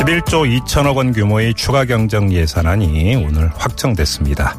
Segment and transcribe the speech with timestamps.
[0.00, 4.56] 11조 2천억 원 규모의 추가 경정 예산안이 오늘 확정됐습니다.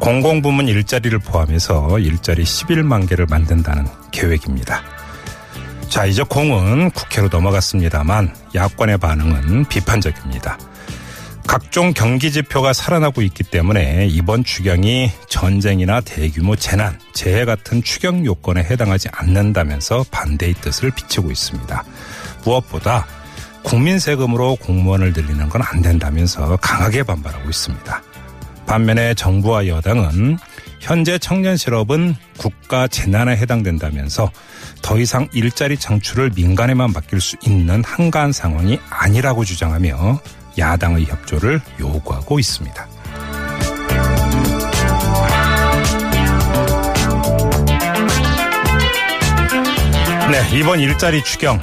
[0.00, 4.82] 공공부문 일자리를 포함해서 일자리 11만 개를 만든다는 계획입니다.
[5.88, 10.58] 자, 이제 공은 국회로 넘어갔습니다만 야권의 반응은 비판적입니다.
[11.46, 18.64] 각종 경기 지표가 살아나고 있기 때문에 이번 추경이 전쟁이나 대규모 재난, 재해 같은 추경 요건에
[18.64, 21.84] 해당하지 않는다면서 반대의 뜻을 비치고 있습니다.
[22.44, 23.06] 무엇보다
[23.62, 28.02] 국민 세금으로 공무원을 늘리는 건 안 된다면서 강하게 반발하고 있습니다.
[28.66, 30.38] 반면에 정부와 여당은
[30.80, 34.30] 현재 청년 실업은 국가 재난에 해당된다면서
[34.82, 40.20] 더 이상 일자리 창출을 민간에만 맡길 수 있는 한가한 상황이 아니라고 주장하며
[40.58, 42.88] 야당의 협조를 요구하고 있습니다.
[50.30, 51.60] 네, 이번 일자리 추경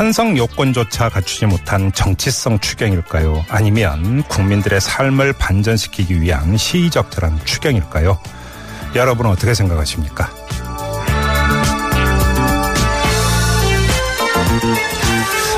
[0.00, 3.44] 편성 요건조차 갖추지 못한 정치성 추경일까요?
[3.50, 8.18] 아니면 국민들의 삶을 반전시키기 위한 시의적절한 추경일까요?
[8.94, 10.32] 여러분은 어떻게 생각하십니까?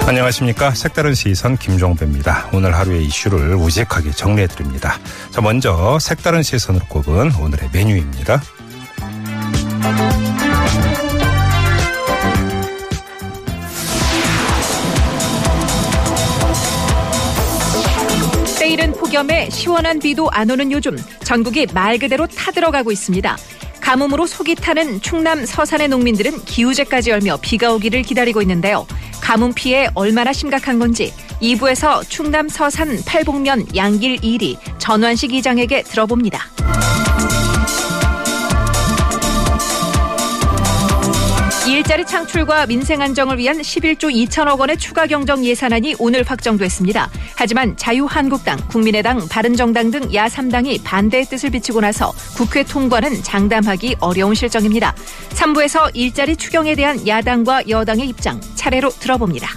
[0.09, 0.73] 안녕하십니까.
[0.73, 2.49] 색다른 시선 김종배입니다.
[2.53, 4.99] 오늘 하루의 이슈를 우직하게 정리해드립니다.
[5.31, 8.43] 자, 먼저 색다른 시선으로 꼽은 오늘의 메뉴입니다.
[19.13, 23.37] 폭염에 시원한 비도 안 오는 요즘 전국이 말 그대로 타들어가고 있습니다.
[23.79, 28.87] 가뭄으로 속이 타는 충남 서산의 농민들은 기우제까지 열며 비가 오기를 기다리고 있는데요.
[29.21, 31.13] 가뭄 피해 얼마나 심각한 건지
[31.43, 36.47] 2부에서 충남 서산 팔복면 양길 1위 전완식 이장에게 들어봅니다.
[41.67, 47.09] 일자리 창출과 민생 안정을 위한 11조 2천억 원의 추가 경정 예산안이 오늘 확정됐습니다.
[47.37, 54.95] 하지만 자유한국당, 국민의당, 바른정당 등 야3당이 반대의 뜻을 비치고 나서 국회 통과는 장담하기 어려운 실정입니다.
[55.31, 59.49] 3부에서 일자리 추경에 대한 야당과 여당의 입장 차례로 들어봅니다.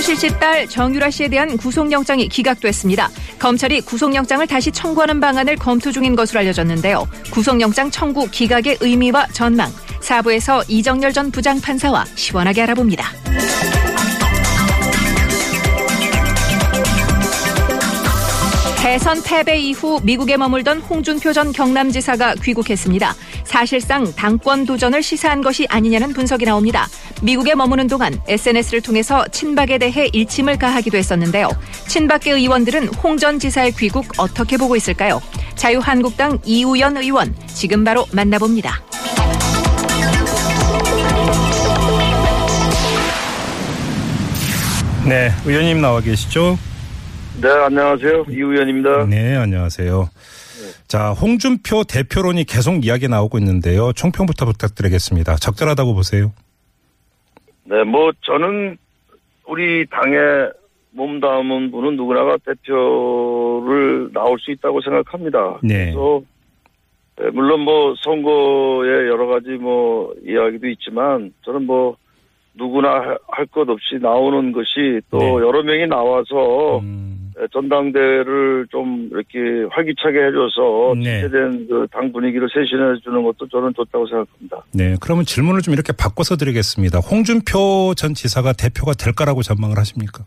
[0.00, 3.10] 최순실 씨 딸 정유라 씨에 대한 구속영장이 기각됐습니다.
[3.38, 7.06] 검찰이 구속영장을 다시 청구하는 방안을 검토 중인 것으로 알려졌는데요.
[7.30, 13.10] 구속영장 청구 기각의 의미와 전망, 4부에서 이정열 전 부장판사와 시원하게 알아봅니다.
[18.82, 23.14] 대선 패배 이후 미국에 머물던 홍준표 전 경남지사가 귀국했습니다.
[23.44, 26.88] 사실상 당권 도전을 시사한 것이 아니냐는 분석이 나옵니다.
[27.22, 31.50] 미국에 머무는 동안 SNS를 통해서 친박에 대해 일침을 가하기도 했었는데요.
[31.88, 35.20] 친박계 의원들은 홍 전 지사의 귀국 어떻게 보고 있을까요?
[35.56, 38.80] 자유한국당 이우연 의원 지금 바로 만나봅니다.
[45.06, 46.58] 네, 의원님 나와 계시죠?
[47.42, 48.26] 네, 안녕하세요.
[48.28, 49.06] 이 의원입니다.
[49.06, 50.08] 네, 안녕하세요.
[50.88, 53.92] 자, 홍준표 대표론이 계속 이야기 나오고 있는데요.
[53.92, 55.36] 총평부터 부탁드리겠습니다.
[55.36, 56.32] 적절하다고 보세요?
[57.64, 58.76] 네, 뭐 저는
[59.46, 60.16] 우리 당에
[60.92, 65.60] 몸담은 분은 누구나가 대표를 나올 수 있다고 생각합니다.
[65.62, 65.92] 네.
[65.92, 66.20] 그래서
[67.18, 71.96] 네, 물론 뭐 선거에 여러 가지 뭐 이야기도 있지만 저는 뭐
[72.54, 75.28] 누구나 할 것 없이 나오는 것이 또 네.
[75.30, 77.19] 여러 명이 나와서 음, 네,
[77.52, 79.38] 전당대회를 좀 이렇게
[79.70, 81.22] 활기차게 해줘서 네.
[81.22, 84.62] 지체된 그 당 분위기를 쇄신해 주는 것도 저는 좋다고 생각합니다.
[84.74, 86.98] 네, 그러면 질문을 좀 이렇게 바꿔서 드리겠습니다.
[87.00, 90.24] 홍준표 전 지사가 대표가 될 거라고 전망을 하십니까?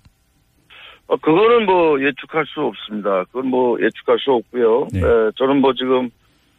[1.07, 3.23] 어, 그거는 뭐 예측할 수 없습니다.
[3.25, 4.87] 그건 뭐 예측할 수 없고요.
[4.93, 4.99] 네.
[4.99, 6.05] 에, 저는 뭐 지금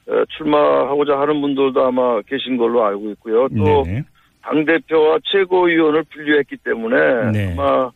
[0.08, 3.48] 에, 출마하고자 하는 분들도 아마 계신 걸로 알고 있고요.
[3.56, 4.02] 또 네.
[4.42, 7.52] 당대표와 최고위원을 분류했기 때문에 네.
[7.56, 7.90] 아마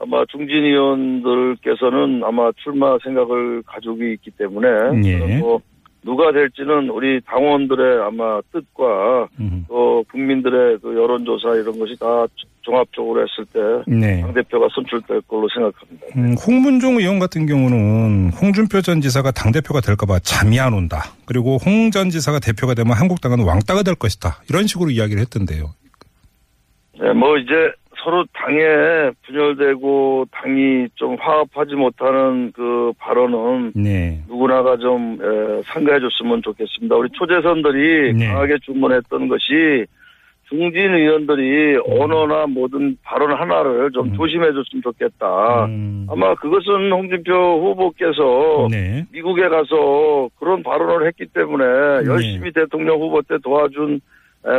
[0.00, 4.68] 아마 중진 의원들께서는 아마 출마 생각을 가지고 있기 때문에
[5.04, 5.38] 예.
[5.38, 5.60] 뭐
[6.02, 12.24] 누가 될지는 우리 당원들의 아마 뜻과 음, 또 국민들의 그 여론조사 이런 것이 다
[12.62, 14.22] 종합적으로 했을 때 네.
[14.22, 16.06] 당대표가 선출될 걸로 생각합니다.
[16.16, 21.02] 음, 홍문종 의원 같은 경우는 홍준표 전 지사가 당대표가 될까봐 잠이 안 온다.
[21.26, 24.42] 그리고 홍 전 지사가 대표가 되면 한국당은 왕따가 될 것이다.
[24.48, 25.66] 이런 식으로 이야기를 했던데요.
[26.98, 27.52] 네, 뭐 이제
[28.02, 34.22] 서로 당에 분열되고 당이 좀 화합하지 못하는 그 발언은 네.
[34.28, 36.96] 누구나가 좀 에, 상가해 줬으면 좋겠습니다.
[36.96, 38.26] 우리 초재선들이 네.
[38.26, 39.86] 강하게 주문했던 것이
[40.48, 44.14] 중진 의원들이 언어나 모든 발언 하나를 좀 음.
[44.14, 45.66] 조심해 줬으면 좋겠다.
[45.66, 46.06] 음.
[46.10, 49.04] 아마 그것은 홍준표 후보께서 네.
[49.12, 52.06] 미국에 가서 그런 발언을 했기 때문에 네.
[52.08, 54.00] 열심히 대통령 후보 때 도와준 에,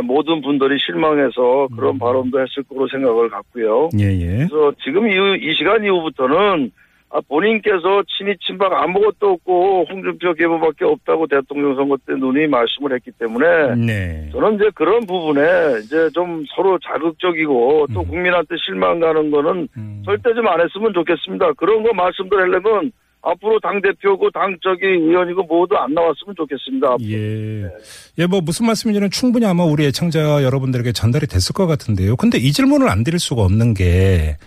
[0.03, 1.99] 모든 분들이 실망해서 그런 음.
[1.99, 3.89] 발언도 했을 거로 생각을 갖고요.
[3.99, 4.27] 예, 예.
[4.35, 6.71] 그래서 지금 이후, 이 시간 이후부터는
[7.13, 13.11] 아, 본인께서 친이 친박 아무것도 없고 홍준표 계보밖에 없다고 대통령 선거 때 눈이 말씀을 했기
[13.11, 14.29] 때문에 네.
[14.31, 18.07] 저는 이제 그런 부분에 이제 좀 서로 자극적이고 또 음.
[18.07, 20.01] 국민한테 실망 가는 거는 음.
[20.05, 21.53] 절대 좀 안 했으면 좋겠습니다.
[21.53, 22.91] 그런 거 말씀드리려면
[23.23, 26.97] 앞으로 당 대표고 당적이 의원이고 모두 안 나왔으면 좋겠습니다.
[27.03, 27.69] 예.
[28.17, 32.15] 예, 뭐 무슨 말씀인지는 충분히 아마 우리 애청자 여러분들에게 전달이 됐을 것 같은데요.
[32.15, 34.37] 근데 이 질문을 안 드릴 수가 없는 게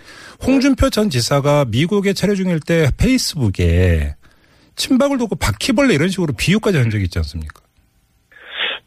[0.44, 4.16] 홍준표 전 지사가 미국에 차례 중일 때 페이스북에
[4.76, 7.63] 친박을 두고 바퀴벌레 이런 식으로 비유까지 한 적이 있지 않습니까?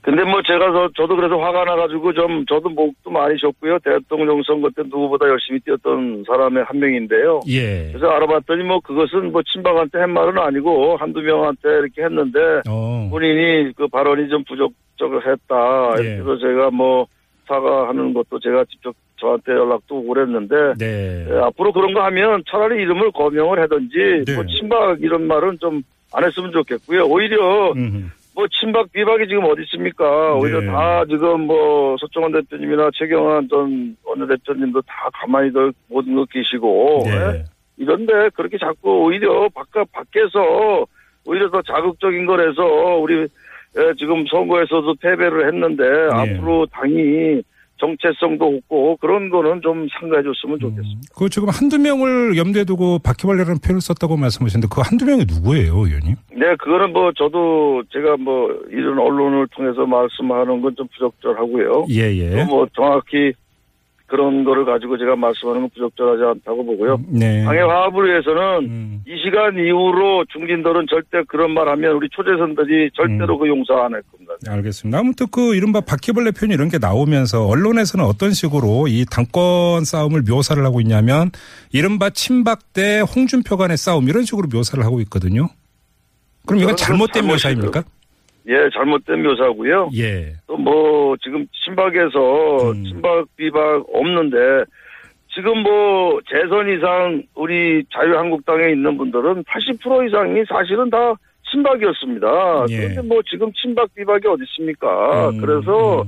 [0.08, 3.78] 근데 뭐 제가 저, 저도 그래서 화가 나가지고 좀 저도 목도 많이 줬고요.
[3.80, 7.42] 대통령 선거 때 누구보다 열심히 뛰었던 사람의 한 명인데요.
[7.50, 7.90] 예.
[7.92, 12.40] 그래서 알아봤더니 뭐 그것은 뭐 친박한테 한 말은 아니고 한두 명한테 이렇게 했는데
[12.70, 13.10] 어.
[13.12, 15.96] 본인이 그 발언이 좀 부적절했다.
[16.00, 16.22] 예.
[16.24, 17.06] 그래서 제가 뭐
[17.46, 21.28] 사과하는 것도 제가 직접 저한테 연락도 오고 그랬는데 네.
[21.30, 24.36] 예, 앞으로 그런 거 하면 차라리 이름을 거명을 하든지 네.
[24.36, 25.84] 뭐 친박 이런 말은 좀
[26.14, 27.06] 안 했으면 좋겠고요.
[27.06, 28.12] 오히려 음.
[28.38, 30.36] 뭐 친박 비박이 지금 어디 있습니까?
[30.36, 30.68] 오히려 네.
[30.68, 37.10] 다 지금 뭐 서청원 대표님이나 최경환 전 원내대표님도 다 가만히들 모든 거 계시고 예?
[37.10, 37.44] 네.
[37.78, 40.86] 이런데 그렇게 자꾸 오히려 바깥 밖에서
[41.26, 42.64] 오히려 더 자극적인 거라서
[42.98, 46.08] 우리 예, 지금 선거에서도 패배를 했는데 네.
[46.12, 47.42] 앞으로 당이
[47.80, 51.00] 정체성도 없고 그런 거는 좀 상가해 줬으면 좋겠습니다.
[51.00, 51.14] 음.
[51.16, 56.16] 그 지금 한두 명을 염두에 두고 바퀴벌레라는 표현을 썼다고 말씀하셨는데 그 한두 명이 누구예요, 의원님?
[56.32, 61.86] 네, 그거는 뭐 저도 제가 뭐 이런 언론을 통해서 말씀하는 건 좀 부적절하고요.
[61.90, 62.46] 예, 예.
[62.46, 63.34] 또뭐 정확히
[64.08, 67.00] 그런 거를 가지고 제가 말씀하는 건 부적절하지 않다고 보고요.
[67.10, 67.44] 네.
[67.44, 69.02] 당의 화합을 위해서는 음.
[69.06, 73.40] 이 시간 이후로 중진들은 절대 그런 말 하면 우리 초재선들이 절대로 음.
[73.40, 74.34] 그 용서 안 할 겁니다.
[74.48, 74.98] 알겠습니다.
[74.98, 80.64] 아무튼 그 이른바 바퀴벌레 표현 이런 게 나오면서 언론에서는 어떤 식으로 이 당권 싸움을 묘사를
[80.64, 81.32] 하고 있냐면
[81.74, 85.48] 이른바 친박 대 홍준표 간의 싸움 이런 식으로 묘사를 하고 있거든요.
[86.46, 87.28] 그럼 이건 잘못된.
[87.28, 87.84] 묘사입니까?
[88.48, 89.90] 예, 잘못된 묘사고요.
[89.96, 90.34] 예.
[90.48, 92.84] 또 뭐 지금 친박에서 음.
[92.84, 94.66] 친박 비박 없는데
[95.34, 101.14] 지금 뭐 재선 이상 우리 자유한국당에 있는 분들은 80% 이상이 사실은 다
[101.52, 102.66] 친박이었습니다.
[102.70, 102.78] 예.
[102.78, 105.30] 그런데 뭐 지금 친박 비박이 어디 있습니까?
[105.30, 106.08] 음, 그래서 음.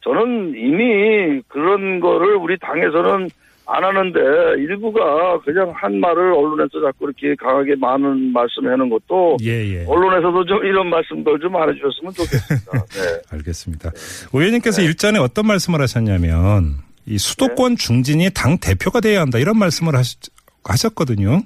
[0.00, 3.28] 저는 이미 그런 거를 우리 당에서는
[3.70, 4.18] 안 하는데
[4.62, 9.84] 일부가 그냥 한 말을 언론에서 자꾸 이렇게 강하게 많은 말씀을 하는 것도 예, 예.
[9.86, 12.72] 언론에서도 좀 이런 말씀들 좀 안 해주셨으면 좋겠습니다.
[12.96, 13.20] 네.
[13.30, 13.90] 알겠습니다.
[14.32, 16.76] 의원님께서 일전에 어떤 말씀을 하셨냐면
[17.06, 20.18] 이 수도권 중진이 당 대표가 돼야 한다 이런 말씀을 하셨,
[20.64, 21.42] 하셨거든요.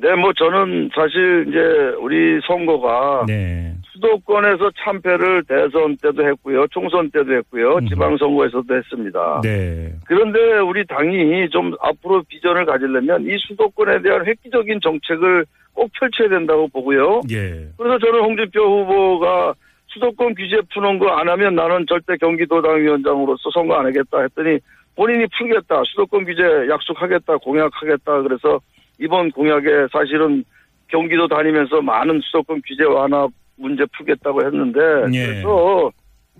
[0.00, 1.58] 네, 뭐 저는 사실 이제
[2.00, 3.74] 우리 선거가 네.
[3.92, 7.80] 수도권에서 참패를 대선 때도 했고요, 총선 때도 했고요.
[7.88, 9.40] 지방선거에서도 했습니다.
[9.42, 9.90] 네.
[10.06, 16.68] 그런데 우리 당이 좀 앞으로 비전을 가지려면 이 수도권에 대한 획기적인 정책을 꼭 펼쳐야 된다고
[16.68, 17.22] 보고요.
[17.32, 17.66] 예.
[17.76, 19.54] 그래서 저는 홍준표 후보가
[19.88, 24.58] 수도권 규제 푸는 거 안 하면 나는 절대 경기도 당 위원장으로서 선거 안 하겠다 했더니
[24.94, 25.82] 본인이 풀겠다.
[25.86, 27.38] 수도권 규제 약속하겠다.
[27.38, 28.22] 공약하겠다.
[28.22, 28.60] 그래서
[28.98, 30.44] 이번 공약에 사실은
[30.88, 33.26] 경기도 다니면서 많은 수도권 규제 완화
[33.56, 34.80] 문제 풀겠다고 했는데
[35.12, 35.26] 예.
[35.26, 35.90] 그래서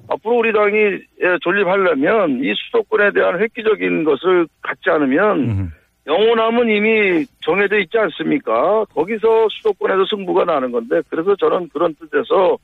[0.09, 5.73] 앞으로 우리 당이 예, 존립하려면 이 수도권에 대한 획기적인 것을 갖지 않으면 음.
[6.07, 8.85] 영호남은 이미 정해져 있지 않습니까?
[8.95, 12.57] 거기서 수도권에서 승부가 나는 건데 그래서 저는 그런 뜻에서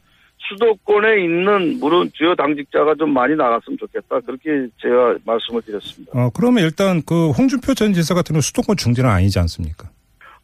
[0.49, 4.21] 수도권에 있는 물론 주요 당직자가 좀 많이 나갔으면 좋겠다.
[4.21, 6.13] 그렇게 제가 말씀을 드렸습니다.
[6.15, 9.89] 어, 그러면 일단 그 홍준표 전 지사 같은 경우 수도권 중진은 아니지 않습니까?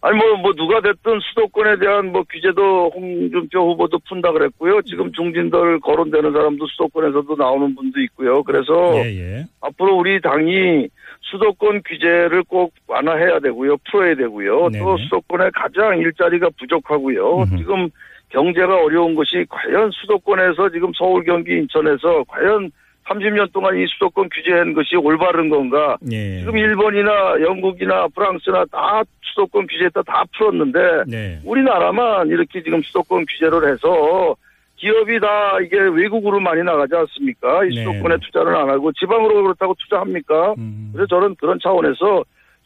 [0.02, 4.80] 아니 뭐뭐 누가 됐든 수도권에 대한 뭐 규제도 홍준표 후보도 푼다 그랬고요.
[4.82, 8.42] 지금 중진들 거론되는 사람도 수도권에서도 나오는 분도 있고요.
[8.42, 9.46] 그래서 예, 예.
[9.60, 10.88] 앞으로 우리 당이
[11.30, 13.76] 수도권 규제를 꼭 완화해야 되고요.
[13.90, 14.70] 풀어야 되고요.
[14.70, 14.82] 네네.
[14.82, 17.42] 또 수도권에 가장 일자리가 부족하고요.
[17.42, 17.58] 음흠.
[17.58, 17.90] 지금
[18.30, 22.70] 경제가 어려운 것이 과연 수도권에서 지금 서울, 경기, 인천에서 과연
[23.06, 25.96] 30년 동안 이 수도권 규제한 것이 올바른 건가?
[26.12, 26.38] 예.
[26.38, 31.40] 지금 일본이나 영국이나 프랑스나 다 수도권 규제했다 다 풀었는데 네.
[31.44, 34.36] 우리나라만 이렇게 지금 수도권 규제를 해서
[34.76, 37.64] 기업이 다 이게 외국으로 많이 나가지 않습니까?
[37.64, 37.84] 이 네.
[37.84, 40.54] 수도권에 투자를 안 하고 지방으로 그렇다고 투자합니까?
[40.58, 40.90] 음.
[40.92, 42.24] 그래서 저는 그런 차원에서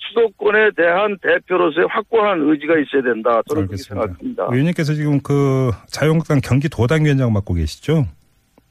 [0.08, 3.40] 수도권에 대한 대표로서의 확고한 의지가 있어야 된다.
[3.48, 3.76] 저는 그렇게.
[3.76, 4.44] 생각합니다.
[4.50, 8.06] 의원님께서 지금 그 자유한국당 경기도당위원장 맡고 계시죠?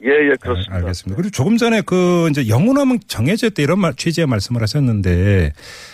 [0.05, 0.73] 예, 예, 그렇습니다.
[0.73, 1.15] 아, 알겠습니다.
[1.15, 5.53] 그리고 조금 전에 그 이제 영혼하면 정해져 있다 이런 말, 취지의 말씀을 하셨는데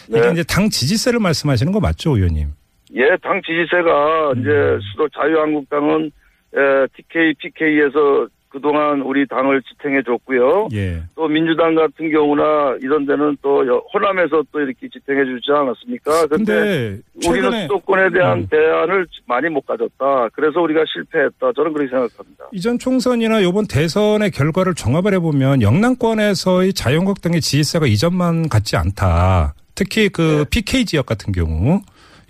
[0.09, 0.31] 이게 네.
[0.31, 2.47] 이제 당 지지세를 말씀하시는 거 맞죠, 의원님?
[2.95, 4.41] 예, 당 지지세가 음.
[4.41, 4.49] 이제
[4.91, 6.11] 수도 자유한국당은
[6.55, 10.69] 에, TK, PK에서 그동안 우리 당을 지탱해 줬고요.
[10.73, 11.03] 예.
[11.15, 16.25] 또 민주당 같은 경우나 이런 데는 또 여- 호남에서 또 이렇게 지탱해 주지 않았습니까?
[16.27, 18.47] 근데 근데 우리는 최근에 수도권에 대한 음.
[18.49, 20.29] 대안을 많이 못 가졌다.
[20.33, 21.51] 그래서 우리가 실패했다.
[21.55, 22.45] 저는 그렇게 생각합니다.
[22.51, 29.53] 이전 총선이나 이번 대선의 결과를 종합을 해보면 영남권에서의 자유한국당의 지지세가 이전만 같지 않다.
[29.75, 30.45] 특히 그 네.
[30.49, 31.81] PK 지역 같은 경우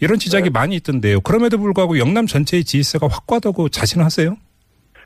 [0.01, 1.21] 이런 지적이 많이 있던데요.
[1.21, 4.35] 그럼에도 불구하고 영남 전체의 지지세가 확고하다고 자신하세요?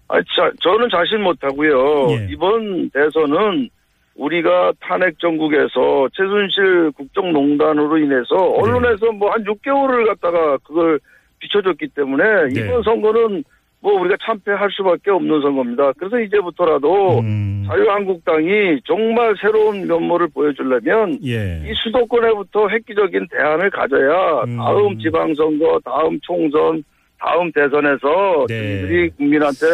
[0.08, 2.12] 아니, 자, 저는 자신 못하고요.
[2.12, 2.28] 예.
[2.30, 3.70] 이번 대선은
[4.16, 11.00] 우리가 탄핵 정국에서 최순실 국정농단으로 인해서 언론에서 뭐한 6개월을 갖다가 그걸
[11.40, 12.62] 비춰줬기 때문에 네.
[12.62, 13.44] 이번 선거는
[13.84, 15.92] 뭐 우리가 참패할 수밖에 없는 선거입니다.
[15.94, 21.62] 그래서 이제부터라도 음, 자유한국당이 정말 새로운 면모를 보여주려면 예.
[21.66, 24.56] 이 수도권에부터 획기적인 대안을 가져야 음.
[24.56, 26.82] 다음 지방선거, 다음 총선,
[27.24, 28.60] 다음 대선에서 네.
[28.60, 29.66] 저희들이 국민한테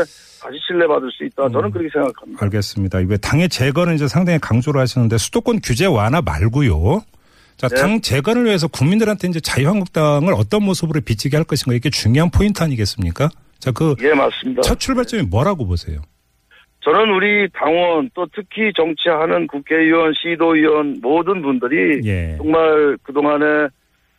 [0.41, 1.49] 다시 신뢰받을 수 있다.
[1.49, 1.71] 저는 음.
[1.71, 2.45] 그렇게 생각합니다.
[2.45, 2.99] 알겠습니다.
[3.01, 7.01] 이거 당의 재건은 이제 상당히 강조를 하시는데 수도권 규제 완화 말고요.
[7.57, 7.75] 자, 네.
[7.75, 13.29] 당 재건을 위해서 국민들한테 이제 자유한국당을 어떤 모습으로 비치게 할 것인가 이게 중요한 포인트 아니겠습니까?
[13.57, 14.61] 자, 그첫 예, 맞습니다.
[14.61, 15.99] 출발점이 뭐라고 보세요?
[16.81, 22.37] 저는 우리 당원 또 특히 정치하는 국회의원, 시도의원 모든 분들이 예.
[22.37, 23.67] 정말 그동안에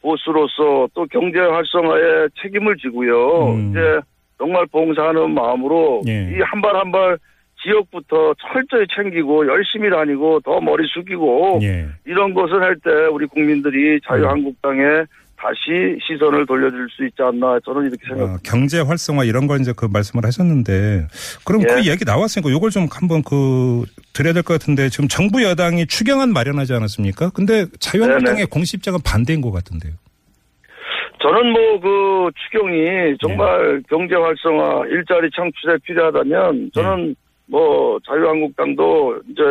[0.03, 3.55] 보수로서 또 경제 활성화에 책임을 지고요.
[3.55, 3.71] 음.
[3.71, 4.01] 이제
[4.39, 6.31] 정말 봉사하는 마음으로 예.
[6.33, 7.19] 이한 발 한 발
[7.63, 11.87] 지역부터 철저히 챙기고 열심히 다니고 더 머리 숙이고 예.
[12.07, 14.81] 이런 것을 할 때 우리 국민들이 자유한국당에
[15.37, 18.51] 다시 시선을 돌려줄 수 있지 않나 저는 이렇게 어, 생각합니다.
[18.51, 21.07] 경제 활성화 이런 걸 이제 그 말씀을 하셨는데
[21.45, 21.67] 그럼 예.
[21.67, 26.33] 그 얘기 나왔으니까 요걸 좀 한번 그 드려야 될 것 같은데 지금 정부 여당이 추경안
[26.33, 27.31] 마련하지 않았습니까?
[27.31, 28.47] 근데 자유한국당의 네네.
[28.51, 29.93] 공식 입장은 반대인 것 같은데요.
[31.23, 37.15] 저는 뭐 그 추경이 정말 경제 활성화 일자리 창출에 필요하다면 저는
[37.47, 39.43] 뭐 자유한국당도 이제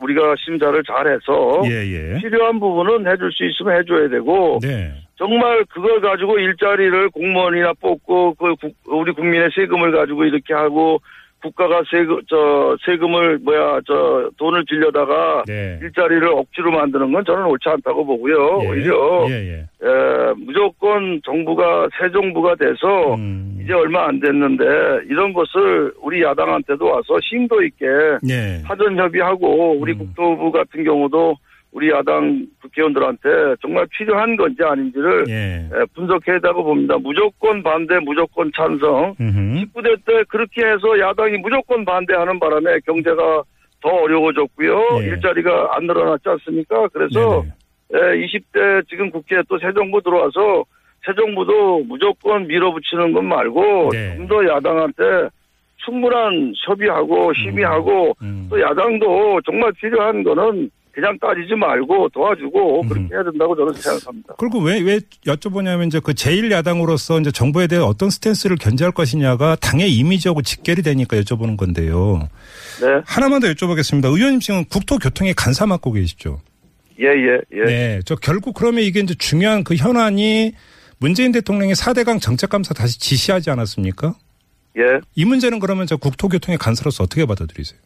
[0.00, 2.18] 우리가 심사를 잘해서 예, 예.
[2.20, 4.92] 필요한 부분은 해줄 수 있으면 해줘야 되고 네.
[5.16, 11.00] 정말 그걸 가지고 일자리를 공무원이나 뽑고 그 국- 우리 국민의 세금을 가지고 이렇게 하고
[11.46, 15.78] 국가가 세금 저 세금을 뭐야 저 돈을 빌려다가 네.
[15.82, 18.60] 일자리를 억지로 만드는 건 저는 옳지 않다고 보고요.
[18.62, 18.68] 예.
[18.68, 19.54] 오히려 예, 예.
[19.86, 23.60] 에, 무조건 정부가 새 정부가 돼서 음.
[23.62, 24.64] 이제 얼마 안 됐는데
[25.08, 27.86] 이런 것을 우리 야당한테도 와서 심도 있게
[28.28, 28.58] 예.
[28.66, 29.98] 사전 협의하고 우리 음.
[29.98, 31.36] 국토부 같은 경우도
[31.76, 33.28] 우리 야당 국회의원들한테
[33.60, 35.68] 정말 필요한 건지 아닌지를 예.
[35.70, 36.96] 에, 분석해야 되고 봅니다.
[36.96, 39.14] 무조건 반대, 무조건 찬성.
[39.20, 39.64] 음흠.
[39.74, 43.42] 19대 때 그렇게 해서 야당이 무조건 반대하는 바람에 경제가
[43.82, 45.00] 더 어려워졌고요.
[45.02, 45.06] 예.
[45.08, 46.88] 일자리가 안 늘어났지 않습니까?
[46.94, 47.44] 그래서
[47.90, 48.22] 네네.
[48.22, 50.64] 예, 20대 지금 국회에 또 새 정부 들어와서
[51.04, 54.16] 새 정부도 무조건 밀어붙이는 것 말고 네.
[54.16, 55.04] 좀더 야당한테
[55.84, 58.46] 충분한 협의하고 심의하고 음.
[58.48, 62.88] 또 야당도 정말 필요한 거는 그냥 따지지 말고 도와주고 음.
[62.88, 64.34] 그렇게 해야 된다고 저는 생각합니다.
[64.38, 69.94] 그리고 왜, 왜 여쭤보냐면 이제 그 제1야당으로서 이제 정부에 대해 어떤 스탠스를 견제할 것이냐가 당의
[69.94, 72.30] 이미지하고 직결이 되니까 여쭤보는 건데요.
[72.80, 73.02] 네.
[73.04, 74.06] 하나만 더 여쭤보겠습니다.
[74.06, 76.40] 의원님 지금 국토교통에 간사 맡고 계시죠?
[76.98, 77.64] 예, 예, 예.
[77.64, 78.00] 네.
[78.06, 80.52] 저 결국 그러면 이게 이제 중요한 그 현안이
[80.96, 84.14] 문재인 대통령이 4대강 정책감사 다시 지시하지 않았습니까?
[84.78, 84.82] 예.
[85.14, 87.78] 이 문제는 그러면 저 국토교통의 간사로서 어떻게 받아들이세요?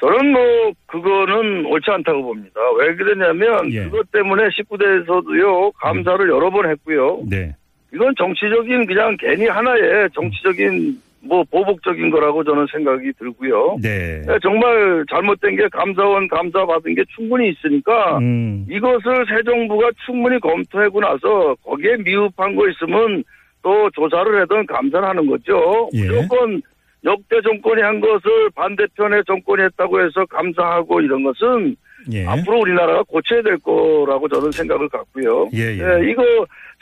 [0.00, 2.60] 저는 뭐 그거는 옳지 않다고 봅니다.
[2.78, 3.84] 왜 그러냐면 예.
[3.84, 7.22] 그것 때문에 19대에서도요 감사를 여러 번 했고요.
[7.28, 7.54] 네.
[7.92, 13.76] 이건 정치적인 그냥 괜히 하나의 정치적인 뭐 보복적인 거라고 저는 생각이 들고요.
[13.82, 14.22] 네.
[14.26, 18.64] 네, 정말 잘못된 게 감사원 감사 받은 게 충분히 있으니까 음.
[18.70, 23.22] 이것을 새 정부가 충분히 검토하고 나서 거기에 미흡한 거 있으면
[23.62, 25.90] 또 조사를 하든 감사를 하는 거죠.
[25.92, 26.06] 예.
[26.06, 26.62] 무조건
[27.04, 31.76] 역대 정권이 한 것을 반대편의 정권이 했다고 해서 감사하고 이런 것은
[32.12, 32.26] 예.
[32.26, 35.50] 앞으로 우리나라가 고쳐야 될 거라고 저는 생각을 갖고요.
[35.54, 36.10] 예, 예.
[36.10, 36.22] 이거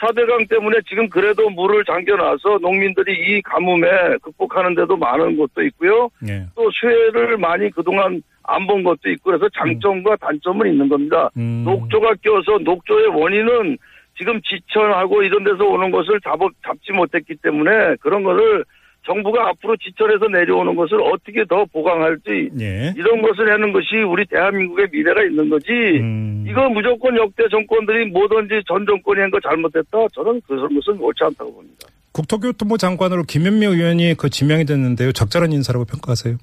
[0.01, 6.09] 4대강 때문에 지금 그래도 물을 잠겨놔서 농민들이 이 가뭄에 극복하는 데도 많은 것도 있고요.
[6.29, 6.47] 예.
[6.55, 11.31] 또 수혜를 많이 그동안 안 본 것도 있고 그래서 장점과 단점은 있는 겁니다.
[11.37, 11.65] 음.
[11.65, 13.77] 녹조가 껴서 녹조의 원인은
[14.17, 18.65] 지금 지천하고 이런 데서 오는 것을 잡, 잡지 못했기 때문에 그런 것을
[19.09, 22.93] 정부가 앞으로 지철해서 내려오는 것을 어떻게 더 보강할지 예.
[22.95, 25.73] 이런 것을 하는 것이 우리 대한민국의 미래가 있는 거지.
[25.73, 26.45] 음.
[26.47, 29.99] 이거 무조건 역대 정권들이 뭐든지 전 정권이 한 거 잘못됐다.
[30.15, 31.89] 저는 그런 것은 옳지 않다고 봅니다.
[32.13, 35.13] 국토교통부 장관으로 김현미 의원이 그 지명이 됐는데요.
[35.13, 36.37] 적절한 인사라고 평가하세요?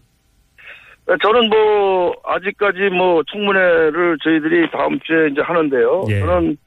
[1.21, 6.05] 저는 뭐 아직까지 뭐 청문회를 저희들이 다음 주에 이제 하는데요.
[6.09, 6.19] 예.
[6.19, 6.57] 저는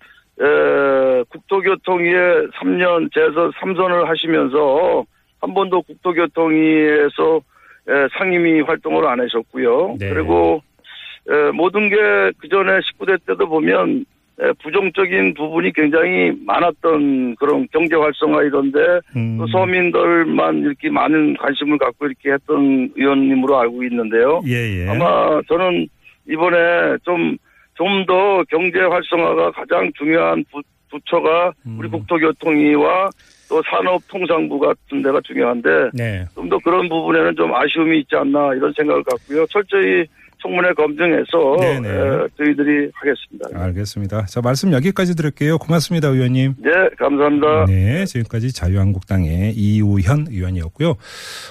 [0.40, 5.04] 에, 국토교통위에 3년 재서 3선을 하시면서
[5.40, 7.40] 한 번도 국토교통위에서
[7.88, 9.96] 에, 상임위 활동을 안 하셨고요.
[9.98, 10.10] 네.
[10.10, 10.62] 그리고
[11.30, 11.96] 에, 모든 게
[12.38, 14.04] 그 전에 19대 때도 보면
[14.40, 18.78] 에, 부정적인 부분이 굉장히 많았던 그런 경제 활성화 이런데
[19.16, 19.38] 음.
[19.38, 24.40] 또 서민들만 이렇게 많은 관심을 갖고 이렇게 했던 의원님으로 알고 있는데요.
[24.46, 24.88] 예, 예.
[24.88, 25.88] 아마 저는
[26.28, 26.56] 이번에
[27.04, 27.36] 좀,
[27.74, 31.90] 좀 더 경제 활성화가 가장 중요한 부, 부처가 우리 음.
[31.90, 33.10] 국토교통위와
[33.48, 36.24] 또 산업통상부 같은 데가 중요한데 네.
[36.34, 39.46] 좀더 그런 부분에는 좀 아쉬움이 있지 않나 이런 생각을 갖고요.
[39.46, 40.06] 철저히
[40.42, 41.88] 청문회 검증해서 네네.
[41.88, 41.92] 에,
[42.36, 43.48] 저희들이 하겠습니다.
[43.64, 44.26] 알겠습니다.
[44.26, 45.58] 자, 말씀 여기까지 드릴게요.
[45.58, 46.54] 고맙습니다, 의원님.
[46.58, 47.66] 네, 감사합니다.
[47.66, 50.94] 네, 지금까지 자유한국당의 이우현 의원이었고요.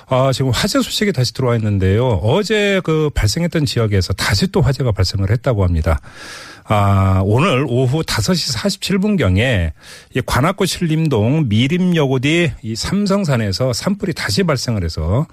[0.10, 2.08] 아, 지금 화재 소식이 다시 들어와 있는데요.
[2.08, 6.00] 어제 그 발생했던 지역에서 다시 또 화재가 발생을 했다고 합니다.
[6.70, 9.72] 아, 오늘 오후 5시 47분경에
[10.16, 15.26] 이 관악구 신림동 미림여고 뒤 이 삼성산에서 산불이 다시 발생을 해서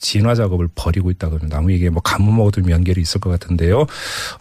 [0.00, 1.58] 진화 작업을 벌이고 합니다.
[1.58, 3.86] 아무 이게 뭐 가뭄하고 좀 연결이 있을 것 같은데요.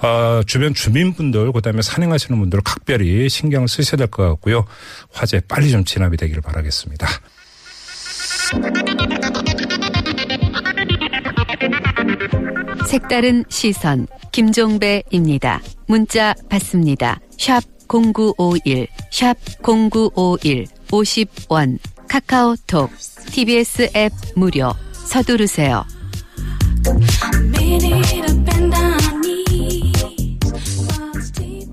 [0.04, 4.66] 어, 주변 주민분들, 그 다음에 산행하시는 분들 각별히 신경을 쓰셔야 될 것 같고요.
[5.12, 7.08] 화재 빨리 좀 진압이 되기를 바라겠습니다.
[12.88, 15.62] 색다른 시선 김종배입니다.
[15.88, 17.20] 문자 받습니다.
[17.38, 22.90] 샵 0951, 샵 0951, 50원, 카카오톡,
[23.32, 24.74] TBS 앱 무료,
[25.08, 25.86] 서두르세요.
[27.42, 30.04] Made it up and down on knees.
[31.14, 31.68] Was deep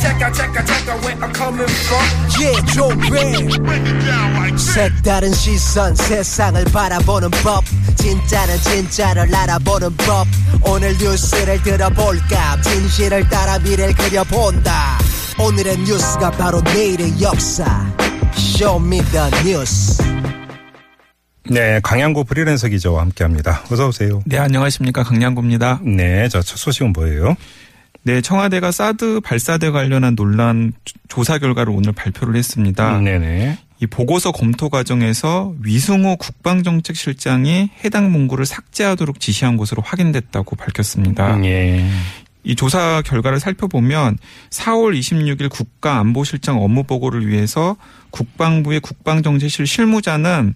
[0.00, 2.04] Check out, check out, check out where I'm coming from.
[2.40, 7.64] Yeah, 종배 색다른 시선 세상을 바라보는 법
[7.96, 10.26] 진짜는 진짜를 알아보는 법
[10.62, 14.98] 오늘 뉴스를 들어볼까 진실을 따라 미래를 그려본다
[15.38, 17.86] 오늘의 뉴스가 바로 내일의 역사
[18.34, 20.02] Show me the 뉴스
[21.50, 23.62] 네, 강양구 프리랜서 기자와 함께 합니다.
[23.70, 24.22] 어서 오세요.
[24.26, 25.02] 네, 안녕하십니까.
[25.02, 25.80] 강양구입니다.
[25.84, 27.36] 네, 자, 첫 소식은 뭐예요?
[28.02, 30.72] 네, 청와대가 사드 발사대 관련한 논란
[31.08, 32.98] 조사 결과를 오늘 발표를 했습니다.
[33.00, 33.58] 네네.
[33.80, 41.42] 이 보고서 검토 과정에서 위승호 국방정책실장이 해당 문구를 삭제하도록 지시한 것으로 확인됐다고 밝혔습니다.
[41.44, 41.86] 예.
[42.44, 44.16] 이 조사 결과를 살펴보면
[44.50, 47.76] 4월 26일 국가안보실장 업무 보고를 위해서
[48.10, 50.54] 국방부의 국방정책실 실무자는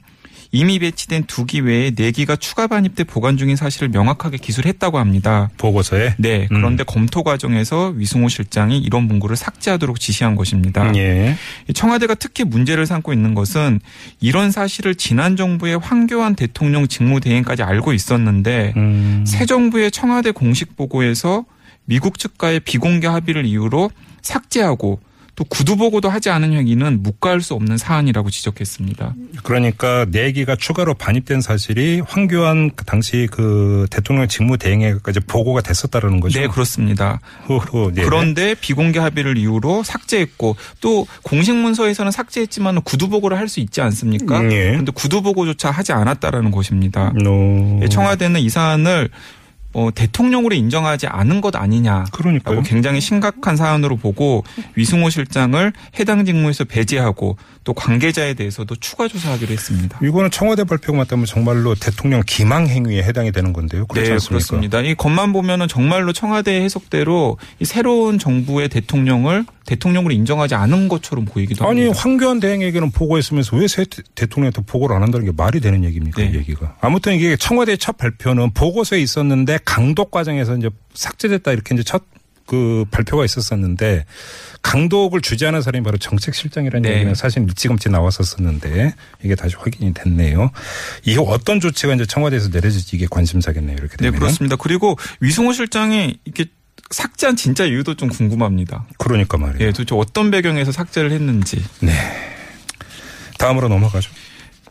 [0.54, 5.48] 이미 배치된 두기 외에 네 기가 추가 반입돼 보관 중인 사실을 명확하게 기술했다고 합니다.
[5.56, 6.14] 보고서에?
[6.18, 6.46] 네.
[6.48, 10.94] 그런데 검토 과정에서 위승호 실장이 이런 문구를 삭제하도록 지시한 것입니다.
[10.94, 11.36] 예.
[11.72, 13.80] 청와대가 특히 문제를 삼고 있는 것은
[14.20, 19.24] 이런 사실을 지난 정부의 황교안 대통령 직무대행까지 알고 있었는데 음.
[19.26, 21.46] 새 정부의 청와대 공식 보고에서
[21.86, 25.00] 미국 측과의 비공개 합의를 이유로 삭제하고
[25.34, 29.14] 또 구두 보고도 하지 않은 행위는 묵과할 수 없는 사안이라고 지적했습니다.
[29.44, 36.20] 그러니까 네 기가 추가로 반입된 사실이 황교안 그 당시 그 대통령 직무 대행에까지 보고가 됐었다라는
[36.20, 36.40] 거죠.
[36.40, 37.20] 네, 그렇습니다.
[37.48, 38.02] 호호, 네.
[38.02, 44.40] 그런데 비공개 합의를 이유로 삭제했고 또 공식 문서에서는 삭제했지만 구두 보고를 할 수 있지 않습니까?
[44.40, 44.70] 음, 예.
[44.70, 47.12] 그런데 구두 보고조차 하지 않았다라는 것입니다.
[47.22, 47.80] 노.
[47.82, 49.10] 예, 청와대는 이 사안을
[49.74, 52.04] 어, 대통령으로 인정하지 않은 것 아니냐.
[52.12, 52.56] 그러니까요.
[52.56, 54.44] 라고 굉장히 심각한 사안으로 보고
[54.76, 59.98] 위승호 실장을 해당 직무에서 배제하고 또 관계자에 대해서도 추가 조사하기로 했습니다.
[60.02, 63.86] 이거는 청와대 발표가 맞다면 정말로 대통령 기망 행위에 해당이 되는 건데요.
[63.86, 64.28] 그렇지 네, 않습니까?
[64.46, 64.80] 그렇습니다.
[64.80, 71.64] 이 것만 보면은 정말로 청와대 해석대로 이 새로운 정부의 대통령을 대통령으로 인정하지 않은 것처럼 보이기도
[71.68, 72.00] 아니 합니다.
[72.00, 76.20] 황교안 대행에게는 보고했으면서 왜 새 대통령한테 보고를 안 한다는 게 말이 되는 얘기입니까?
[76.20, 76.30] 네.
[76.30, 76.76] 이 얘기가.
[76.80, 82.02] 아무튼 이게 청와대 첫 발표는 보고서에 있었는데 강독 과정에서 이제 삭제됐다 이렇게 이제 첫
[82.52, 84.04] 그 발표가 있었었는데
[84.60, 86.96] 강독을 주재하는 사람이 바로 정책실장이라는 네.
[86.96, 90.50] 얘기는 사실 일찌감치 나왔었었는데 이게 다시 확인이 됐네요.
[91.06, 93.74] 이후 어떤 조치가 이제 청와대에서 내려질지 이게 관심사겠네요.
[93.78, 94.20] 이렇게 네, 되면.
[94.20, 94.56] 그렇습니다.
[94.56, 96.44] 그리고 위승호 실장이 이렇게
[96.90, 98.84] 삭제한 진짜 이유도 좀 궁금합니다.
[98.98, 99.68] 그러니까 말이에요.
[99.68, 101.64] 예, 도대체 어떤 배경에서 삭제를 했는지.
[101.80, 101.94] 네.
[103.38, 104.10] 다음으로 넘어가죠.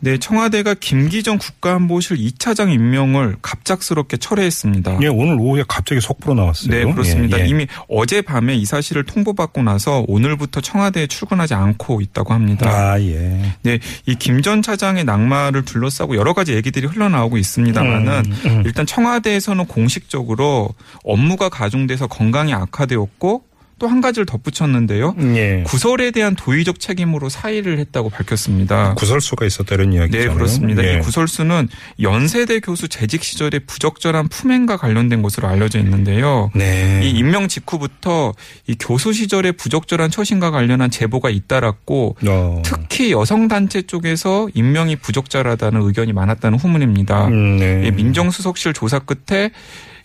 [0.04, 4.98] 네, 청와대가 김기정 국가안보실 2차장 임명을 갑작스럽게 철회했습니다.
[5.02, 6.70] 예, 오늘 오후에 갑자기 속보로 나왔어요.
[6.72, 7.38] 네, 그렇습니다.
[7.38, 7.46] 예, 예.
[7.46, 12.68] 이미 어젯밤에 이 사실을 통보받고 나서 오늘부터 청와대에 출근하지 않고 있다고 합니다.
[12.68, 13.54] 아, 예.
[13.62, 18.62] 네, 이 김 전 차장의 낙마를 둘러싸고 여러 가지 얘기들이 흘러나오고 있습니다만은 음, 음.
[18.66, 20.70] 일단 청와대에서는 공식적으로
[21.04, 23.44] 업무가 가중돼서 건강이 악화되었고
[23.82, 25.16] 또 한 가지를 덧붙였는데요.
[25.34, 25.64] 예.
[25.66, 28.94] 구설에 대한 도의적 책임으로 사의를 했다고 밝혔습니다.
[28.94, 30.28] 구설수가 있었다는 이야기잖아요.
[30.28, 30.84] 네, 그렇습니다.
[30.84, 30.94] 예.
[30.94, 31.68] 이 구설수는
[32.00, 36.52] 연세대 교수 재직 시절에 부적절한 품행과 관련된 것으로 알려져 있는데요.
[36.54, 37.00] 네.
[37.02, 38.34] 이 임명 직후부터
[38.68, 42.62] 이 교수 시절에 부적절한 처신과 관련한 제보가 잇따랐고 어.
[42.64, 47.26] 특히 여성 단체 쪽에서 임명이 부적절하다는 의견이 많았다는 후문입니다.
[47.26, 47.82] 음, 네.
[47.88, 49.50] 이 민정수석실 조사 끝에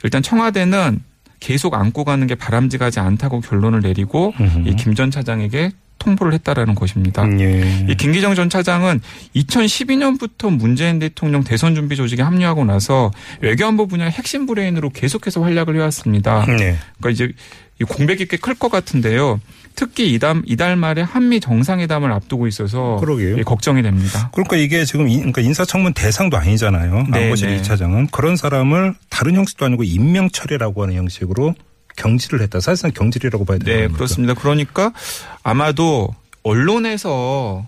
[0.03, 1.01] 일단 청와대는
[1.39, 4.34] 계속 안고 가는 게 바람직하지 않다고 결론을 내리고.
[4.65, 7.23] 이 김 전 차장에게 통보를 했다라는 것입니다.
[7.23, 7.86] 음, 예.
[7.89, 9.02] 이 김기정 전 차장은
[9.36, 16.45] 2012년부터 문재인 대통령 대선 준비 조직에 합류하고 나서 외교안보 분야의 핵심 브레인으로 계속해서 활약을 해왔습니다.
[16.45, 16.78] 네.
[17.00, 17.32] 그러니까 이제
[17.82, 19.39] 이 공백이 꽤 클 것 같은데요.
[19.77, 23.37] 특히 이달, 이달 말에 한미 정상회담을 앞두고 있어서 그러게요.
[23.37, 24.29] 예, 걱정이 됩니다.
[24.33, 27.05] 그러니까 이게 지금 인- 그러니까 인사청문 대상도 아니잖아요.
[27.11, 27.31] 네.
[27.31, 31.53] 2차장은 그런 사람을 다른 형식도 아니고 임명 처리라고 하는 형식으로
[31.95, 32.59] 경질을 했다.
[32.59, 33.93] 사실상 경질이라고 봐야 되는 네?
[33.93, 34.33] 그렇습니다.
[34.33, 34.93] 그러니까
[35.43, 36.09] 아마도
[36.41, 37.65] 언론에서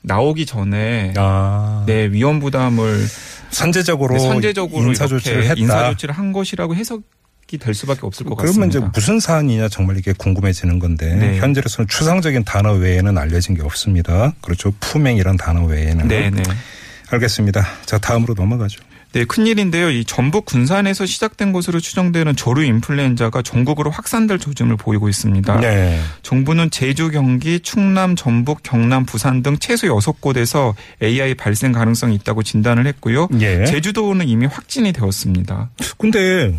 [0.00, 3.04] 나오기 전에 아, 네, 위험 부담을
[3.50, 5.54] 선제적으로, 네, 선제적으로 인사 조치를 했다.
[5.58, 7.02] 인사 조치를 한 것이라고 해석이
[7.56, 8.92] 될 수밖에 없을 것 그러면 이제 같습니다.
[8.94, 11.38] 무슨 사안이냐 정말 이게 궁금해지는 건데 네.
[11.38, 14.34] 현재로서는 추상적인 단어 외에는 알려진 게 없습니다.
[14.42, 14.72] 그렇죠.
[14.80, 16.08] 품행이란 단어 외에는.
[16.08, 16.42] 네, 네.
[17.10, 17.66] 알겠습니다.
[17.86, 18.82] 자 다음으로 넘어가죠.
[19.12, 19.90] 네, 큰일인데요.
[19.90, 25.60] 이 전북 군산에서 시작된 것으로 추정되는 조류 인플루엔자가 전국으로 확산될 조짐을 보이고 있습니다.
[25.60, 25.98] 네.
[26.22, 32.86] 정부는 제주, 경기, 충남, 전북, 경남, 부산 등 최소 6곳에서 AI 발생 가능성이 있다고 진단을
[32.86, 33.28] 했고요.
[33.40, 33.64] 예.
[33.64, 35.70] 제주도는 이미 확진이 되었습니다.
[35.96, 36.54] 근데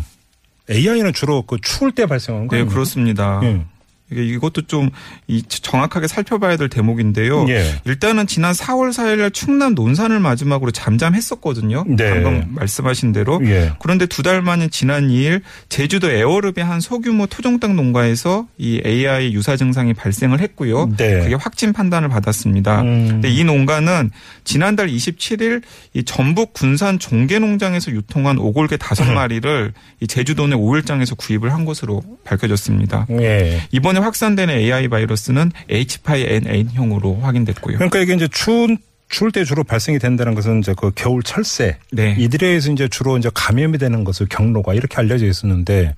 [0.70, 2.68] AI는 주로 그 추울 때 발생하는 네, 거예요.
[2.68, 3.40] 그렇습니다.
[3.42, 3.64] 예.
[4.12, 7.48] 이것도 좀이 정확하게 살펴봐야 될 대목인데요.
[7.48, 7.80] 예.
[7.84, 11.84] 일단은 지난 4월 4일날 충남 논산을 마지막으로 잠잠했었거든요.
[11.88, 12.10] 네.
[12.10, 13.40] 방금 말씀하신 대로.
[13.44, 13.72] 예.
[13.80, 19.56] 그런데 두 달 만인 지난 2일 제주도 에어릅의 한 소규모 토종닭 농가에서 이 AI 유사
[19.56, 20.90] 증상이 발생을 했고요.
[20.98, 21.20] 네.
[21.22, 22.82] 그게 확진 판단을 받았습니다.
[22.82, 23.08] 음.
[23.08, 24.10] 근데 이 농가는
[24.44, 25.62] 지난달 27일
[25.94, 29.14] 이 전북 군산 종계농장에서 유통한 오골개 다섯 음.
[29.14, 33.06] 마리를 이 제주도 내 오일장에서 구입을 한 것으로 밝혀졌습니다.
[33.12, 33.62] 예.
[33.72, 37.76] 이번에 확산되는 AI 바이러스는 H5N8형으로 확인됐고요.
[37.76, 38.78] 그러니까 이게 이제 추운
[39.10, 42.14] 추울 때 주로 발생이 된다는 것은 이제 그 겨울 철새 네.
[42.16, 45.94] 이들에 의해서 이제 주로 이제 감염이 되는 것을 경로가 이렇게 알려져 있었는데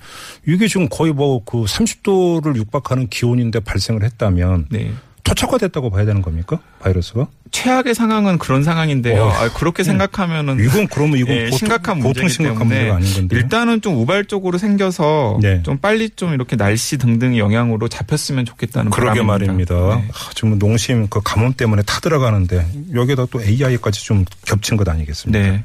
[0.46, 4.92] 이게 지금 거의 뭐 그 30도를 육박하는 기온인데 발생을 했다면 네.
[5.34, 7.26] 토착화됐다고 봐야 되는 겁니까 바이러스가?
[7.50, 9.22] 최악의 상황은 그런 상황인데요.
[9.22, 9.28] 어.
[9.30, 13.14] 아, 그렇게 생각하면은 이건 그러면 이건 예, 보통, 심각한 보통 문제이기 심각한 때문에 문제가 아닌
[13.14, 13.36] 건데.
[13.36, 15.62] 일단은 좀 우발적으로 생겨서 네.
[15.62, 19.74] 좀 빨리 좀 이렇게 날씨 등등의 영향으로 잡혔으면 좋겠다는 그러게 바람입니다.
[19.74, 19.96] 말입니다.
[19.96, 20.08] 네.
[20.12, 25.38] 아, 지금 농심 그 가뭄 때문에 타들어가는데 여기다 또 AI까지 좀 겹친 것 아니겠습니까?
[25.38, 25.64] 네.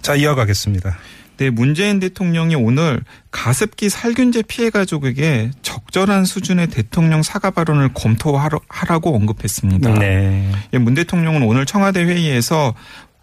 [0.00, 0.96] 자 이어가겠습니다.
[1.36, 9.94] 네, 문재인 대통령이 오늘 가습기 살균제 피해 가족에게 적절한 수준의 대통령 사과 발언을 검토하라고 언급했습니다.
[9.94, 10.50] 네.
[10.72, 12.74] 예, 문 대통령은 오늘 청와대 회의에서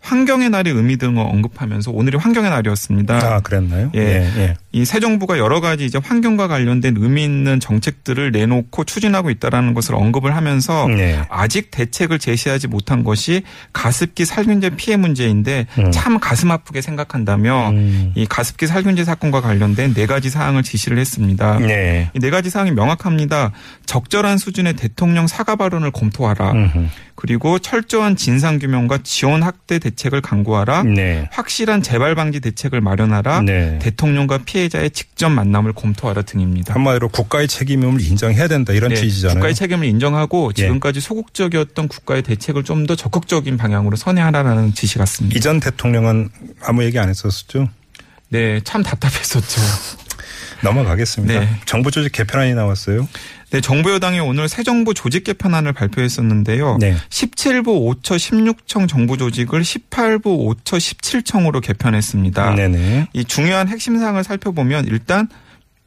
[0.02, 3.16] 환경의 날의 의미 등을 언급하면서 오늘이 환경의 날이었습니다.
[3.16, 3.92] 아 그랬나요?
[3.96, 4.00] 예.
[4.38, 4.56] 예.
[4.74, 9.96] 이 새 정부가 여러 가지 이제 환경과 관련된 의미 있는 정책들을 내놓고 추진하고 있다라는 것을
[9.96, 11.20] 언급을 하면서 네.
[11.30, 15.92] 아직 대책을 제시하지 못한 것이 가습기 살균제 피해 문제인데 음.
[15.92, 18.14] 참 가슴 아프게 생각한다며 음.
[18.16, 21.60] 이 가습기 살균제 사건과 관련된 네 가지 사항을 지시를 했습니다.
[21.60, 22.10] 네.
[22.14, 23.52] 이 네 가지 사항이 명확합니다.
[23.86, 26.52] 적절한 수준의 대통령 사과 발언을 검토하라.
[26.52, 26.88] 음흠.
[27.16, 30.84] 그리고 철저한 진상 규명과 지원 확대 대책을 강구하라.
[30.84, 31.28] 네.
[31.32, 33.42] 확실한 재발 방지 대책을 마련하라.
[33.42, 33.80] 네.
[33.80, 36.74] 대통령과 피해 자의 직접 만남을 검토하라 등입니다.
[36.74, 39.36] 한마디로 국가의 책임을 인정해야 된다 이런 네, 취지잖아요.
[39.36, 40.62] 국가의 책임을 인정하고 예.
[40.64, 45.38] 지금까지 소극적이었던 국가의 대책을 좀 더 적극적인 방향으로 선회하라는 지시 같습니다.
[45.38, 46.30] 이전 대통령은
[46.64, 47.70] 아무 얘기 안 했었죠.
[48.30, 49.62] 네, 참 답답했었죠.
[50.64, 51.40] 넘어가겠습니다.
[51.40, 51.50] 네.
[51.66, 53.08] 정부 조직 개편안이 나왔어요.
[53.52, 56.78] 네, 정부 여당이 오늘 새 정부 조직 개편안을 발표했었는데요.
[56.80, 56.96] 네.
[57.10, 62.56] 17부 5처 16청 정부 조직을 18부 5처 17청으로 개편했습니다.
[62.56, 63.08] 네네.
[63.12, 65.28] 이 중요한 핵심 사항을 살펴보면 일단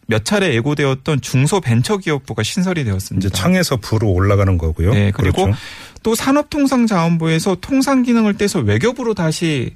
[0.07, 3.27] 몇 차례 예고되었던 중소벤처기업부가 신설이 되었습니다.
[3.27, 4.92] 이제 청에서 부로 올라가는 거고요.
[4.92, 5.59] 네, 그리고 그렇죠.
[6.03, 9.72] 또 산업통상자원부에서 통상 기능을 떼서 외교부로 다시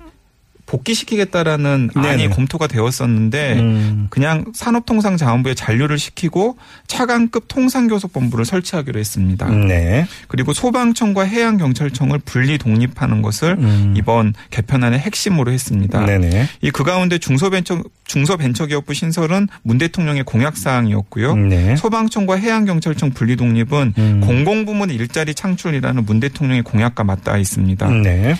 [0.68, 2.08] 복귀시키겠다라는 네네.
[2.08, 4.06] 안이 검토가 되었었는데 음.
[4.10, 9.48] 그냥 산업통상자원부에 잔류를 시키고 차관급 통상교섭본부를 설치하기로 했습니다.
[9.48, 10.06] 네.
[10.28, 13.94] 그리고 소방청과 해양경찰청을 분리 독립하는 것을 음.
[13.96, 16.04] 이번 개편안의 핵심으로 했습니다.
[16.04, 16.48] 네네.
[16.60, 21.36] 이그 가운데 중소벤처 중소벤처기업부 신설은 문 대통령의 공약 사항이었고요.
[21.36, 21.76] 네.
[21.76, 24.20] 소방청과 해양경찰청 분리 독립은 음.
[24.24, 27.88] 공공부문 일자리 창출이라는 문 대통령의 공약과 맞닿아 있습니다.
[28.02, 28.34] 네.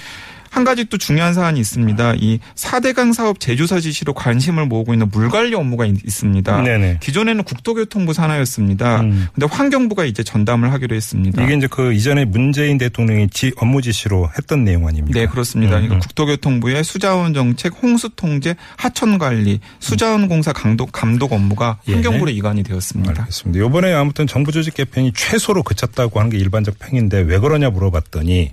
[0.59, 2.15] 한 가지 또 중요한 사안이 있습니다.
[2.17, 6.63] 이 4대강 사업 제조사 지시로 관심을 모으고 있는 물 관리 업무가 있- 있습니다.
[6.63, 6.99] 네네.
[7.01, 9.03] 기존에는 국토교통부 산하였습니다.
[9.03, 9.29] 음.
[9.33, 11.45] 근데 환경부가 이제 전담을 하기로 했습니다.
[11.45, 15.17] 이게 이제 그 이전에 문재인 대통령이 지, 업무 지시로 했던 내용 아닙니까?
[15.21, 15.75] 네, 그렇습니다.
[15.77, 16.01] 음, 그러니까 음.
[16.01, 21.93] 국토교통부의 수자원 정책, 홍수 통제, 하천 관리, 수자원 공사 감독 감독 업무가 예.
[21.93, 23.23] 환경부로 이관이 되었습니다.
[23.23, 23.65] 알겠습니다.
[23.65, 28.51] 이번에 아무튼 정부 조직 개편이 최소로 그쳤다고 하는 게 일반적 평인데 왜 그러냐 물어봤더니